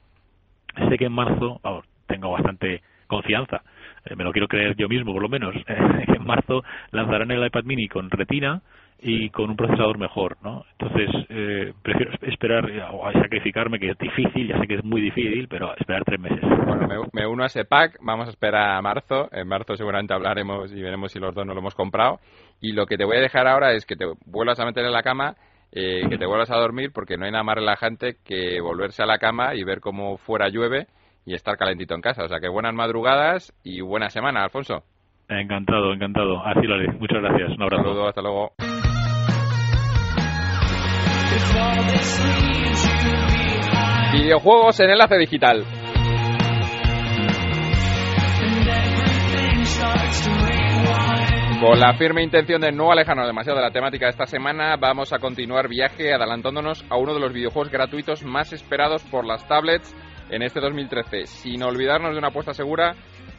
sé 0.89 0.97
que 0.97 1.05
en 1.05 1.13
marzo, 1.13 1.61
tengo 2.07 2.31
bastante 2.31 2.81
confianza. 3.07 3.61
Eh, 4.05 4.15
me 4.15 4.23
lo 4.23 4.31
quiero 4.31 4.47
creer 4.47 4.75
yo 4.75 4.87
mismo, 4.87 5.13
por 5.13 5.21
lo 5.21 5.29
menos. 5.29 5.55
en 5.67 6.25
marzo 6.25 6.63
lanzarán 6.91 7.31
el 7.31 7.45
iPad 7.45 7.63
mini 7.63 7.87
con 7.87 8.09
retina 8.09 8.61
y 9.05 9.29
con 9.29 9.49
un 9.49 9.57
procesador 9.57 9.97
mejor, 9.97 10.37
¿no? 10.41 10.65
Entonces, 10.77 11.09
eh, 11.29 11.73
prefiero 11.81 12.13
esperar 12.21 12.71
o 12.93 13.11
sacrificarme, 13.11 13.77
que 13.77 13.89
es 13.89 13.97
difícil, 13.97 14.47
ya 14.47 14.57
sé 14.59 14.65
que 14.65 14.75
es 14.75 14.83
muy 14.83 15.01
difícil, 15.01 15.47
pero 15.49 15.75
esperar 15.75 16.03
tres 16.05 16.21
meses. 16.21 16.39
Bueno, 16.65 17.07
me, 17.11 17.27
uno 17.27 17.43
a 17.43 17.47
ese 17.47 17.65
pack, 17.65 17.97
vamos 18.01 18.27
a 18.27 18.29
esperar 18.29 18.77
a 18.77 18.81
marzo. 18.81 19.27
En 19.33 19.47
marzo 19.47 19.75
seguramente 19.75 20.13
hablaremos 20.13 20.71
y 20.71 20.81
veremos 20.81 21.11
si 21.11 21.19
los 21.19 21.35
dos 21.35 21.45
no 21.45 21.53
lo 21.53 21.59
hemos 21.59 21.75
comprado. 21.75 22.19
Y 22.61 22.71
lo 22.71 22.85
que 22.85 22.97
te 22.97 23.03
voy 23.03 23.17
a 23.17 23.21
dejar 23.21 23.45
ahora 23.45 23.73
es 23.73 23.85
que 23.85 23.97
te 23.97 24.05
vuelvas 24.25 24.59
a 24.61 24.65
meter 24.65 24.85
en 24.85 24.93
la 24.93 25.03
cama, 25.03 25.35
eh, 25.73 26.03
que 26.09 26.17
te 26.17 26.25
vuelvas 26.25 26.51
a 26.51 26.57
dormir, 26.57 26.91
porque 26.93 27.17
no 27.17 27.25
hay 27.25 27.31
nada 27.31 27.43
más 27.43 27.55
relajante 27.55 28.15
que 28.23 28.61
volverse 28.61 29.03
a 29.03 29.05
la 29.05 29.17
cama 29.17 29.53
y 29.53 29.65
ver 29.65 29.81
cómo 29.81 30.15
fuera 30.17 30.47
llueve 30.47 30.87
y 31.25 31.33
estar 31.33 31.57
calentito 31.57 31.95
en 31.95 32.01
casa. 32.01 32.23
O 32.23 32.27
sea 32.27 32.39
que 32.39 32.49
buenas 32.49 32.73
madrugadas 32.73 33.53
y 33.63 33.81
buena 33.81 34.09
semana, 34.09 34.43
Alfonso. 34.43 34.83
Encantado, 35.29 35.93
encantado. 35.93 36.45
Así 36.45 36.67
lo 36.67 36.75
haré. 36.75 36.91
Muchas 36.93 37.21
gracias. 37.21 37.51
Un 37.57 37.63
abrazo. 37.63 37.83
Saludo, 37.83 38.07
hasta 38.07 38.21
luego. 38.21 38.53
Videojuegos 44.13 44.79
en 44.79 44.89
enlace 44.91 45.17
digital. 45.17 45.65
Con 51.59 51.79
la 51.79 51.93
firme 51.93 52.21
intención 52.21 52.59
de 52.59 52.73
no 52.73 52.91
alejarnos 52.91 53.25
demasiado 53.25 53.57
de 53.57 53.65
la 53.65 53.71
temática 53.71 54.05
de 54.05 54.11
esta 54.11 54.25
semana, 54.25 54.75
vamos 54.75 55.13
a 55.13 55.19
continuar 55.19 55.69
viaje 55.69 56.13
adelantándonos 56.13 56.85
a 56.89 56.97
uno 56.97 57.13
de 57.13 57.21
los 57.21 57.31
videojuegos 57.31 57.71
gratuitos 57.71 58.23
más 58.23 58.51
esperados 58.51 59.01
por 59.05 59.25
las 59.25 59.47
tablets 59.47 59.95
en 60.29 60.41
este 60.41 60.59
2013, 60.59 61.25
sin 61.25 61.63
olvidarnos 61.63 62.11
de 62.11 62.17
una 62.17 62.29
apuesta 62.29 62.53
segura 62.53 62.95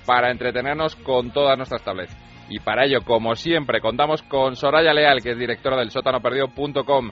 para 0.06 0.30
entretenernos 0.30 0.96
con 0.96 1.32
todas 1.32 1.56
nuestras 1.56 1.82
tablets. 1.82 2.16
Y 2.48 2.60
para 2.60 2.84
ello, 2.84 3.00
como 3.04 3.34
siempre, 3.34 3.80
contamos 3.80 4.22
con 4.22 4.56
Soraya 4.56 4.92
Leal, 4.92 5.22
que 5.22 5.30
es 5.30 5.38
directora 5.38 5.76
del 5.78 5.90
sótanoperdido.com. 5.90 7.10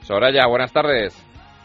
Soraya, 0.00 0.46
buenas 0.46 0.72
tardes. 0.72 1.14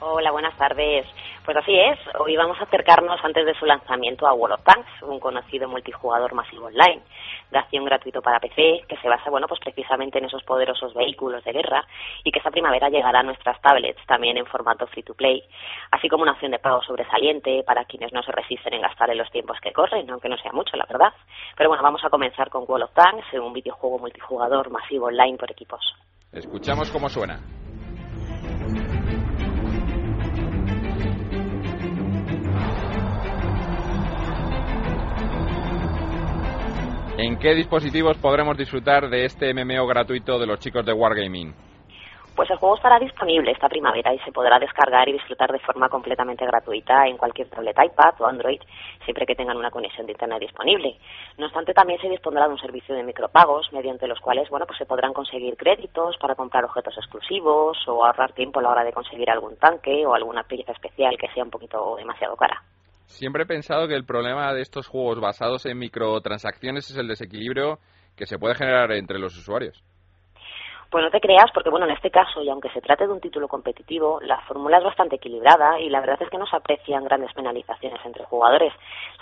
Hola, 0.01 0.31
buenas 0.31 0.57
tardes. 0.57 1.05
Pues 1.43 1.57
así 1.57 1.75
es, 1.75 1.97
hoy 2.19 2.35
vamos 2.37 2.59
a 2.59 2.65
acercarnos 2.65 3.19
antes 3.23 3.43
de 3.47 3.55
su 3.55 3.65
lanzamiento 3.65 4.27
a 4.27 4.33
World 4.33 4.59
of 4.59 4.63
Tanks, 4.63 5.01
un 5.01 5.19
conocido 5.19 5.67
multijugador 5.67 6.35
masivo 6.35 6.67
online 6.67 7.01
de 7.49 7.57
acción 7.57 7.83
gratuito 7.83 8.21
para 8.21 8.39
PC, 8.39 8.83
que 8.87 8.95
se 8.97 9.09
basa, 9.09 9.31
bueno, 9.31 9.47
pues 9.47 9.59
precisamente 9.59 10.19
en 10.19 10.25
esos 10.25 10.43
poderosos 10.43 10.93
vehículos 10.93 11.43
de 11.43 11.51
guerra 11.51 11.83
y 12.23 12.31
que 12.31 12.37
esta 12.37 12.51
primavera 12.51 12.89
llegará 12.89 13.21
a 13.21 13.23
nuestras 13.23 13.59
tablets 13.59 14.05
también 14.05 14.37
en 14.37 14.45
formato 14.45 14.85
free 14.85 15.01
to 15.01 15.15
play, 15.15 15.43
así 15.89 16.07
como 16.09 16.21
una 16.21 16.33
opción 16.33 16.51
de 16.51 16.59
pago 16.59 16.83
sobresaliente 16.83 17.63
para 17.65 17.85
quienes 17.85 18.13
no 18.13 18.21
se 18.21 18.31
resisten 18.31 18.75
en 18.75 18.81
gastar 18.81 19.09
en 19.09 19.17
los 19.17 19.31
tiempos 19.31 19.57
que 19.61 19.73
corren, 19.73 20.07
aunque 20.11 20.29
no 20.29 20.37
sea 20.37 20.51
mucho, 20.51 20.77
la 20.77 20.85
verdad. 20.87 21.11
Pero 21.57 21.69
bueno, 21.69 21.81
vamos 21.81 22.05
a 22.05 22.09
comenzar 22.11 22.51
con 22.51 22.65
World 22.67 22.85
of 22.85 22.93
Tanks, 22.93 23.33
un 23.33 23.51
videojuego 23.51 23.97
multijugador 23.97 24.69
masivo 24.69 25.07
online 25.07 25.37
por 25.39 25.49
equipos. 25.49 25.81
Escuchamos 26.31 26.91
cómo 26.91 27.09
suena. 27.09 27.39
¿En 37.23 37.37
qué 37.37 37.53
dispositivos 37.53 38.17
podremos 38.17 38.57
disfrutar 38.57 39.07
de 39.07 39.25
este 39.25 39.53
MMO 39.53 39.85
gratuito 39.85 40.39
de 40.39 40.47
los 40.47 40.59
chicos 40.59 40.83
de 40.83 40.91
Wargaming? 40.91 41.53
Pues 42.35 42.49
el 42.49 42.57
juego 42.57 42.77
estará 42.77 42.97
disponible 42.97 43.51
esta 43.51 43.69
primavera 43.69 44.11
y 44.11 44.17
se 44.21 44.31
podrá 44.31 44.57
descargar 44.57 45.07
y 45.07 45.13
disfrutar 45.13 45.51
de 45.51 45.59
forma 45.59 45.87
completamente 45.87 46.43
gratuita 46.47 47.05
en 47.05 47.17
cualquier 47.17 47.47
tableta 47.47 47.85
iPad 47.85 48.19
o 48.21 48.25
Android, 48.25 48.59
siempre 49.05 49.27
que 49.27 49.35
tengan 49.35 49.55
una 49.55 49.69
conexión 49.69 50.07
de 50.07 50.13
Internet 50.13 50.39
disponible. 50.39 50.97
No 51.37 51.45
obstante, 51.45 51.75
también 51.75 52.01
se 52.01 52.09
dispondrá 52.09 52.47
de 52.47 52.53
un 52.53 52.59
servicio 52.59 52.95
de 52.95 53.03
micropagos, 53.03 53.71
mediante 53.71 54.07
los 54.07 54.19
cuales 54.19 54.49
bueno, 54.49 54.65
pues 54.65 54.79
se 54.79 54.87
podrán 54.87 55.13
conseguir 55.13 55.55
créditos 55.57 56.17
para 56.17 56.33
comprar 56.33 56.65
objetos 56.65 56.97
exclusivos 56.97 57.77
o 57.87 58.03
ahorrar 58.03 58.33
tiempo 58.33 58.61
a 58.61 58.63
la 58.63 58.69
hora 58.69 58.83
de 58.83 58.93
conseguir 58.93 59.29
algún 59.29 59.57
tanque 59.57 60.07
o 60.07 60.15
alguna 60.15 60.41
pieza 60.41 60.71
especial 60.71 61.15
que 61.19 61.27
sea 61.35 61.43
un 61.43 61.51
poquito 61.51 61.97
demasiado 61.97 62.35
cara. 62.35 62.63
Siempre 63.11 63.43
he 63.43 63.45
pensado 63.45 63.87
que 63.87 63.95
el 63.95 64.05
problema 64.05 64.53
de 64.53 64.61
estos 64.61 64.87
juegos 64.87 65.19
basados 65.19 65.65
en 65.65 65.77
microtransacciones 65.77 66.89
es 66.89 66.97
el 66.97 67.07
desequilibrio 67.07 67.77
que 68.15 68.25
se 68.25 68.39
puede 68.39 68.55
generar 68.55 68.91
entre 68.93 69.19
los 69.19 69.37
usuarios. 69.37 69.83
Pues 70.89 71.03
no 71.03 71.11
te 71.11 71.21
creas, 71.21 71.49
porque 71.53 71.69
bueno, 71.69 71.85
en 71.85 71.93
este 71.93 72.09
caso, 72.09 72.41
y 72.41 72.49
aunque 72.49 72.69
se 72.71 72.81
trate 72.81 73.05
de 73.05 73.13
un 73.13 73.21
título 73.21 73.47
competitivo, 73.47 74.19
la 74.21 74.41
fórmula 74.41 74.77
es 74.77 74.83
bastante 74.83 75.17
equilibrada 75.17 75.79
y 75.79 75.89
la 75.89 75.99
verdad 75.99 76.21
es 76.21 76.29
que 76.29 76.37
no 76.37 76.45
se 76.45 76.55
aprecian 76.55 77.03
grandes 77.03 77.33
penalizaciones 77.33 77.99
entre 78.05 78.25
jugadores. 78.25 78.73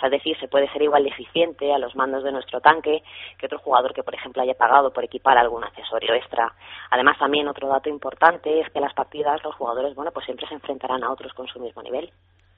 Es 0.01 0.11
decir, 0.11 0.35
se 0.39 0.47
puede 0.47 0.71
ser 0.71 0.81
igual 0.81 1.03
de 1.03 1.09
eficiente 1.09 1.73
a 1.73 1.77
los 1.77 1.95
mandos 1.95 2.23
de 2.23 2.31
nuestro 2.31 2.61
tanque 2.61 3.03
que 3.37 3.45
otro 3.45 3.59
jugador 3.59 3.93
que, 3.93 4.03
por 4.03 4.15
ejemplo, 4.15 4.41
haya 4.41 4.55
pagado 4.55 4.91
por 4.91 5.03
equipar 5.03 5.37
algún 5.37 5.63
accesorio 5.63 6.13
extra. 6.13 6.53
Además, 6.89 7.19
también 7.19 7.47
otro 7.47 7.67
dato 7.67 7.89
importante 7.89 8.61
es 8.61 8.69
que 8.71 8.79
en 8.79 8.85
las 8.85 8.93
partidas 8.93 9.43
los 9.43 9.55
jugadores, 9.55 9.93
bueno, 9.93 10.11
pues 10.11 10.25
siempre 10.25 10.47
se 10.47 10.55
enfrentarán 10.55 11.03
a 11.03 11.11
otros 11.11 11.33
con 11.33 11.47
su 11.47 11.59
mismo 11.59 11.83
nivel. 11.83 12.11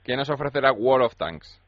¿Qué 0.03 0.15
nos 0.15 0.29
ofrecerá 0.29 0.71
World 0.71 1.05
of 1.05 1.15
Tanks? 1.15 1.61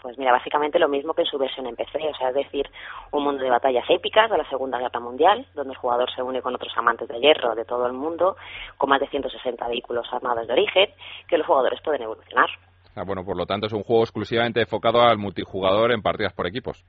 Pues 0.00 0.18
mira, 0.18 0.32
básicamente 0.32 0.78
lo 0.78 0.88
mismo 0.88 1.14
que 1.14 1.22
en 1.22 1.26
su 1.26 1.38
versión 1.38 1.66
en 1.66 1.76
PC, 1.76 1.98
o 1.98 2.14
sea, 2.14 2.28
es 2.28 2.34
decir, 2.34 2.68
un 3.10 3.24
mundo 3.24 3.42
de 3.42 3.48
batallas 3.48 3.88
épicas 3.88 4.30
de 4.30 4.36
la 4.36 4.48
Segunda 4.50 4.78
Guerra 4.78 5.00
Mundial, 5.00 5.46
donde 5.54 5.72
el 5.72 5.78
jugador 5.78 6.10
se 6.14 6.22
une 6.22 6.42
con 6.42 6.54
otros 6.54 6.72
amantes 6.76 7.08
de 7.08 7.18
hierro 7.18 7.54
de 7.54 7.64
todo 7.64 7.86
el 7.86 7.94
mundo, 7.94 8.36
con 8.76 8.90
más 8.90 9.00
de 9.00 9.08
160 9.08 9.66
vehículos 9.66 10.06
armados 10.12 10.46
de 10.46 10.52
origen, 10.52 10.90
que 11.26 11.38
los 11.38 11.46
jugadores 11.46 11.80
pueden 11.82 12.02
evolucionar. 12.02 12.50
Ah, 12.94 13.02
bueno, 13.04 13.24
por 13.24 13.36
lo 13.36 13.46
tanto 13.46 13.66
es 13.66 13.72
un 13.72 13.82
juego 13.82 14.02
exclusivamente 14.02 14.60
enfocado 14.60 15.00
al 15.00 15.16
multijugador 15.16 15.90
en 15.90 16.02
partidas 16.02 16.34
por 16.34 16.46
equipos. 16.46 16.84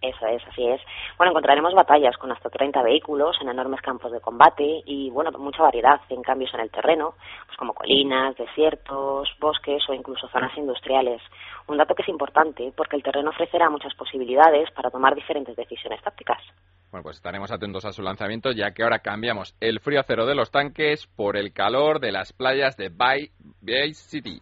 Eso 0.00 0.26
es, 0.26 0.42
así 0.46 0.64
es. 0.64 0.80
Bueno, 1.16 1.32
encontraremos 1.32 1.74
batallas 1.74 2.16
con 2.18 2.30
hasta 2.30 2.50
30 2.50 2.82
vehículos 2.82 3.36
en 3.40 3.48
enormes 3.48 3.80
campos 3.80 4.12
de 4.12 4.20
combate 4.20 4.82
y, 4.84 5.10
bueno, 5.10 5.32
mucha 5.38 5.62
variedad 5.62 6.00
en 6.08 6.22
cambios 6.22 6.54
en 6.54 6.60
el 6.60 6.70
terreno, 6.70 7.14
pues 7.46 7.56
como 7.58 7.74
colinas, 7.74 8.36
desiertos, 8.36 9.28
bosques 9.40 9.82
o 9.88 9.94
incluso 9.94 10.28
zonas 10.28 10.56
industriales. 10.56 11.20
Un 11.66 11.78
dato 11.78 11.94
que 11.94 12.02
es 12.02 12.08
importante 12.08 12.72
porque 12.76 12.96
el 12.96 13.02
terreno 13.02 13.30
ofrecerá 13.30 13.70
muchas 13.70 13.94
posibilidades 13.94 14.70
para 14.70 14.90
tomar 14.90 15.14
diferentes 15.16 15.56
decisiones 15.56 16.00
tácticas. 16.02 16.42
Bueno, 16.90 17.02
pues 17.02 17.16
estaremos 17.16 17.50
atentos 17.50 17.84
a 17.84 17.92
su 17.92 18.00
lanzamiento 18.02 18.52
ya 18.52 18.70
que 18.70 18.82
ahora 18.82 19.00
cambiamos 19.00 19.54
el 19.60 19.80
frío 19.80 20.00
acero 20.00 20.26
de 20.26 20.34
los 20.34 20.50
tanques 20.50 21.06
por 21.06 21.36
el 21.36 21.52
calor 21.52 22.00
de 22.00 22.12
las 22.12 22.32
playas 22.32 22.76
de 22.76 22.88
Bay, 22.88 23.30
Bay 23.60 23.92
City. 23.94 24.40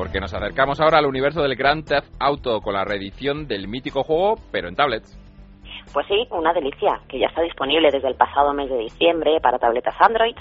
Porque 0.00 0.18
nos 0.18 0.32
acercamos 0.32 0.80
ahora 0.80 0.96
al 0.96 1.04
universo 1.04 1.42
del 1.42 1.56
Grand 1.56 1.84
Theft 1.84 2.08
Auto 2.18 2.62
con 2.62 2.72
la 2.72 2.86
reedición 2.86 3.46
del 3.46 3.68
mítico 3.68 4.02
juego, 4.02 4.36
pero 4.50 4.66
en 4.66 4.74
tablets. 4.74 5.14
Pues 5.92 6.06
sí, 6.06 6.26
una 6.30 6.54
delicia, 6.54 6.98
que 7.06 7.18
ya 7.18 7.26
está 7.26 7.42
disponible 7.42 7.90
desde 7.92 8.08
el 8.08 8.14
pasado 8.14 8.54
mes 8.54 8.70
de 8.70 8.78
diciembre 8.78 9.38
para 9.42 9.58
tabletas 9.58 9.94
Android, 10.00 10.34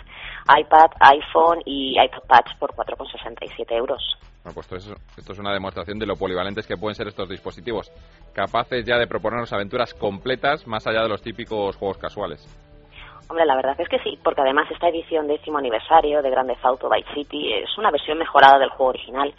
iPad, 0.48 0.92
iPhone 1.02 1.60
y 1.66 1.92
iPad 2.02 2.22
Touch 2.30 2.58
por 2.58 2.74
4,67 2.74 3.76
euros. 3.76 4.02
Bueno, 4.46 4.54
pues 4.54 4.72
esto 4.72 4.76
es, 4.78 5.18
esto 5.18 5.34
es 5.34 5.40
una 5.40 5.52
demostración 5.52 6.00
de 6.00 6.06
lo 6.06 6.16
polivalentes 6.16 6.66
que 6.66 6.78
pueden 6.78 6.96
ser 6.96 7.10
estos 7.10 7.28
dispositivos, 7.28 7.92
capaces 8.34 8.86
ya 8.86 8.98
de 8.98 9.08
proponernos 9.08 9.52
aventuras 9.52 9.94
completas 9.94 10.66
más 10.68 10.88
allá 10.88 11.02
de 11.02 11.10
los 11.10 11.22
típicos 11.22 11.76
juegos 11.76 11.98
casuales. 11.98 12.48
Hombre, 13.30 13.46
la 13.46 13.56
verdad 13.56 13.80
es 13.80 13.88
que 13.88 14.00
sí, 14.00 14.18
porque 14.24 14.42
además 14.42 14.70
esta 14.72 14.90
edición 14.90 15.28
décimo 15.28 15.60
aniversario 15.60 16.22
de 16.22 16.30
Grand 16.30 16.50
Theft 16.50 16.66
Auto 16.66 16.90
Vice 16.90 17.14
City 17.14 17.54
es 17.54 17.78
una 17.78 17.92
versión 17.92 18.18
mejorada 18.18 18.58
del 18.58 18.70
juego 18.70 18.90
original 18.90 19.34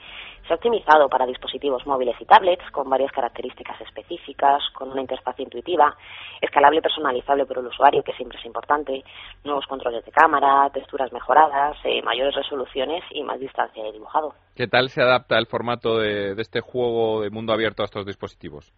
se 0.51 0.55
ha 0.55 0.57
optimizado 0.57 1.09
para 1.09 1.27
dispositivos 1.27 1.87
móviles 1.87 2.17
y 2.19 2.25
tablets 2.25 2.69
con 2.73 2.91
varias 2.91 3.13
características 3.13 3.81
específicas, 3.83 4.61
con 4.75 4.91
una 4.91 5.01
interfaz 5.01 5.39
intuitiva, 5.39 5.97
escalable 6.41 6.79
y 6.79 6.83
personalizable 6.83 7.47
por 7.47 7.59
el 7.59 7.67
usuario, 7.67 8.03
que 8.03 8.13
siempre 8.15 8.37
es 8.37 8.45
importante, 8.45 9.05
nuevos 9.45 9.65
controles 9.67 10.05
de 10.05 10.11
cámara, 10.11 10.69
texturas 10.75 11.13
mejoradas, 11.13 11.77
eh, 11.85 12.03
mayores 12.03 12.35
resoluciones 12.35 13.05
y 13.13 13.23
más 13.23 13.39
distancia 13.39 13.85
de 13.85 13.93
dibujado. 13.93 14.35
¿Qué 14.57 14.67
tal 14.67 14.89
se 14.89 15.03
adapta 15.03 15.39
el 15.39 15.47
formato 15.47 15.99
de 15.99 16.33
este 16.39 16.61
juego 16.61 17.23
de 17.23 17.31
mundo 17.31 17.53
abierto 17.53 17.83
a 17.83 17.85
estos 17.85 18.05
dispositivos? 18.05 18.73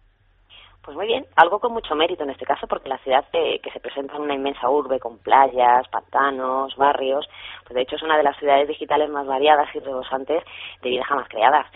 Pues 0.83 0.97
muy 0.97 1.07
bien, 1.07 1.25
algo 1.37 1.59
con 1.59 1.71
mucho 1.71 1.95
mérito 1.95 2.23
en 2.23 2.31
este 2.31 2.45
caso, 2.45 2.67
porque 2.67 2.89
la 2.89 2.97
ciudad 2.99 3.25
que 3.31 3.71
se 3.71 3.79
presenta 3.79 4.17
en 4.17 4.23
una 4.23 4.35
inmensa 4.35 4.69
urbe 4.69 4.99
con 4.99 5.17
playas, 5.17 5.87
pantanos, 5.89 6.75
barrios, 6.75 7.25
pues 7.63 7.75
de 7.75 7.81
hecho 7.83 7.95
es 7.95 8.03
una 8.03 8.17
de 8.17 8.23
las 8.23 8.37
ciudades 8.37 8.67
digitales 8.67 9.09
más 9.09 9.25
variadas 9.25 9.73
y 9.73 9.79
rebosantes 9.79 10.43
de 10.81 10.89
vida 10.89 11.05
jamás 11.05 11.29
creadas. 11.29 11.67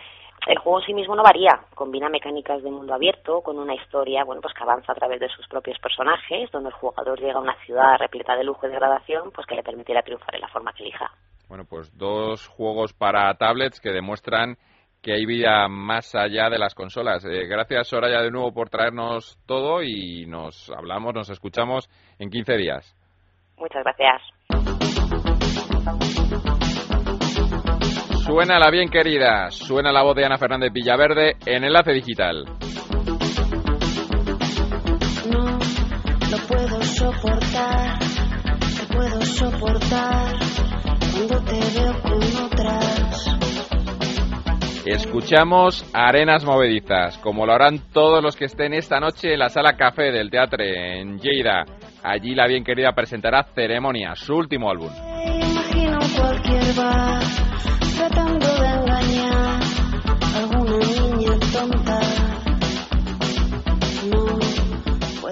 El 0.45 0.59
juego 0.59 0.79
en 0.79 0.85
sí 0.85 0.93
mismo 0.93 1.15
no 1.15 1.23
varía, 1.23 1.59
combina 1.73 2.09
mecánicas 2.09 2.61
de 2.63 2.69
mundo 2.69 2.93
abierto 2.93 3.41
con 3.41 3.57
una 3.57 3.75
historia, 3.75 4.23
bueno, 4.25 4.41
pues 4.41 4.53
que 4.53 4.63
avanza 4.63 4.91
a 4.91 4.95
través 4.95 5.19
de 5.19 5.29
sus 5.29 5.47
propios 5.47 5.79
personajes, 5.79 6.51
donde 6.51 6.69
el 6.69 6.75
jugador 6.75 7.19
llega 7.19 7.39
a 7.39 7.41
una 7.41 7.55
ciudad 7.65 7.97
repleta 7.97 8.35
de 8.35 8.43
lujo 8.43 8.67
y 8.67 8.69
degradación, 8.69 9.31
pues 9.31 9.47
que 9.47 9.55
le 9.55 9.63
permitirá 9.63 10.01
triunfar 10.03 10.35
en 10.35 10.41
la 10.41 10.47
forma 10.49 10.73
que 10.73 10.83
elija. 10.83 11.11
Bueno, 11.47 11.63
pues 11.69 11.97
dos 11.97 12.47
juegos 12.47 12.93
para 12.93 13.33
tablets 13.35 13.79
que 13.79 13.91
demuestran 13.91 14.57
que 15.07 15.13
hay 15.13 15.25
vida 15.25 15.69
más 15.69 16.13
allá 16.15 16.49
de 16.49 16.59
las 16.59 16.75
consolas. 16.75 17.23
Eh, 17.23 17.47
gracias, 17.47 17.87
Soraya, 17.87 18.21
de 18.21 18.29
nuevo 18.29 18.51
por 18.53 18.69
traernos 18.69 19.39
todo 19.45 19.81
y 19.81 20.25
nos 20.25 20.69
hablamos, 20.69 21.13
nos 21.13 21.29
escuchamos 21.29 21.89
en 22.19 22.29
15 22.29 22.57
días. 22.57 22.93
Muchas 23.57 23.85
gracias. 23.85 24.21
Suena 28.25 28.59
la 28.59 28.69
bien 28.69 28.89
querida, 28.89 29.49
suena 29.49 29.93
la 29.93 30.03
voz 30.03 30.13
de 30.17 30.25
Ana 30.25 30.37
Fernández 30.37 30.73
Villaverde 30.73 31.37
en 31.45 31.63
Enlace 31.63 31.93
Digital. 31.93 32.43
No 35.31 35.57
lo 36.31 36.37
puedo 36.49 36.81
soportar, 36.81 37.99
te 38.59 38.93
puedo 38.93 39.21
soportar 39.21 40.35
cuando 40.99 41.45
te 41.45 41.79
veo 41.79 42.01
con 42.01 42.45
otras. 42.45 43.06
Escuchamos 44.89 45.83
Arenas 45.93 46.45
Movedizas, 46.45 47.17
como 47.17 47.45
lo 47.45 47.51
harán 47.51 47.91
todos 47.91 48.23
los 48.23 48.37
que 48.37 48.45
estén 48.45 48.73
esta 48.73 49.01
noche 49.01 49.33
en 49.33 49.39
la 49.39 49.49
sala 49.49 49.75
café 49.75 50.13
del 50.13 50.29
teatro 50.29 50.63
en 50.63 51.19
Lleida. 51.19 51.65
Allí 52.03 52.33
la 52.33 52.47
bien 52.47 52.63
querida 52.63 52.93
presentará 52.93 53.43
Ceremonia, 53.53 54.15
su 54.15 54.33
último 54.33 54.71
álbum. 54.71 54.89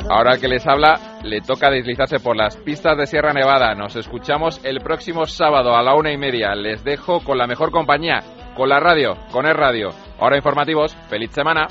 Ahora 0.10 0.38
que 0.38 0.50
les 0.50 0.68
habla, 0.68 1.20
le 1.24 1.40
toca 1.40 1.72
deslizarse 1.72 2.20
por 2.20 2.36
las 2.36 2.58
pistas 2.58 2.98
de 2.98 3.08
Sierra 3.08 3.32
Nevada. 3.32 3.74
Nos 3.74 3.96
escuchamos 3.96 4.64
el 4.66 4.82
próximo 4.82 5.26
sábado 5.26 5.76
a 5.76 5.82
la 5.82 5.96
una 5.96 6.12
y 6.12 6.18
media. 6.18 6.54
Les 6.56 6.84
dejo 6.84 7.22
con 7.22 7.38
la 7.38 7.48
mejor 7.48 7.72
compañía, 7.72 8.22
con 8.56 8.70
la 8.70 8.80
radio, 8.80 9.18
con 9.32 9.46
el 9.46 9.54
radio. 9.54 9.92
Ahora 10.20 10.38
informativos, 10.38 10.96
feliz 11.10 11.30
semana. 11.32 11.68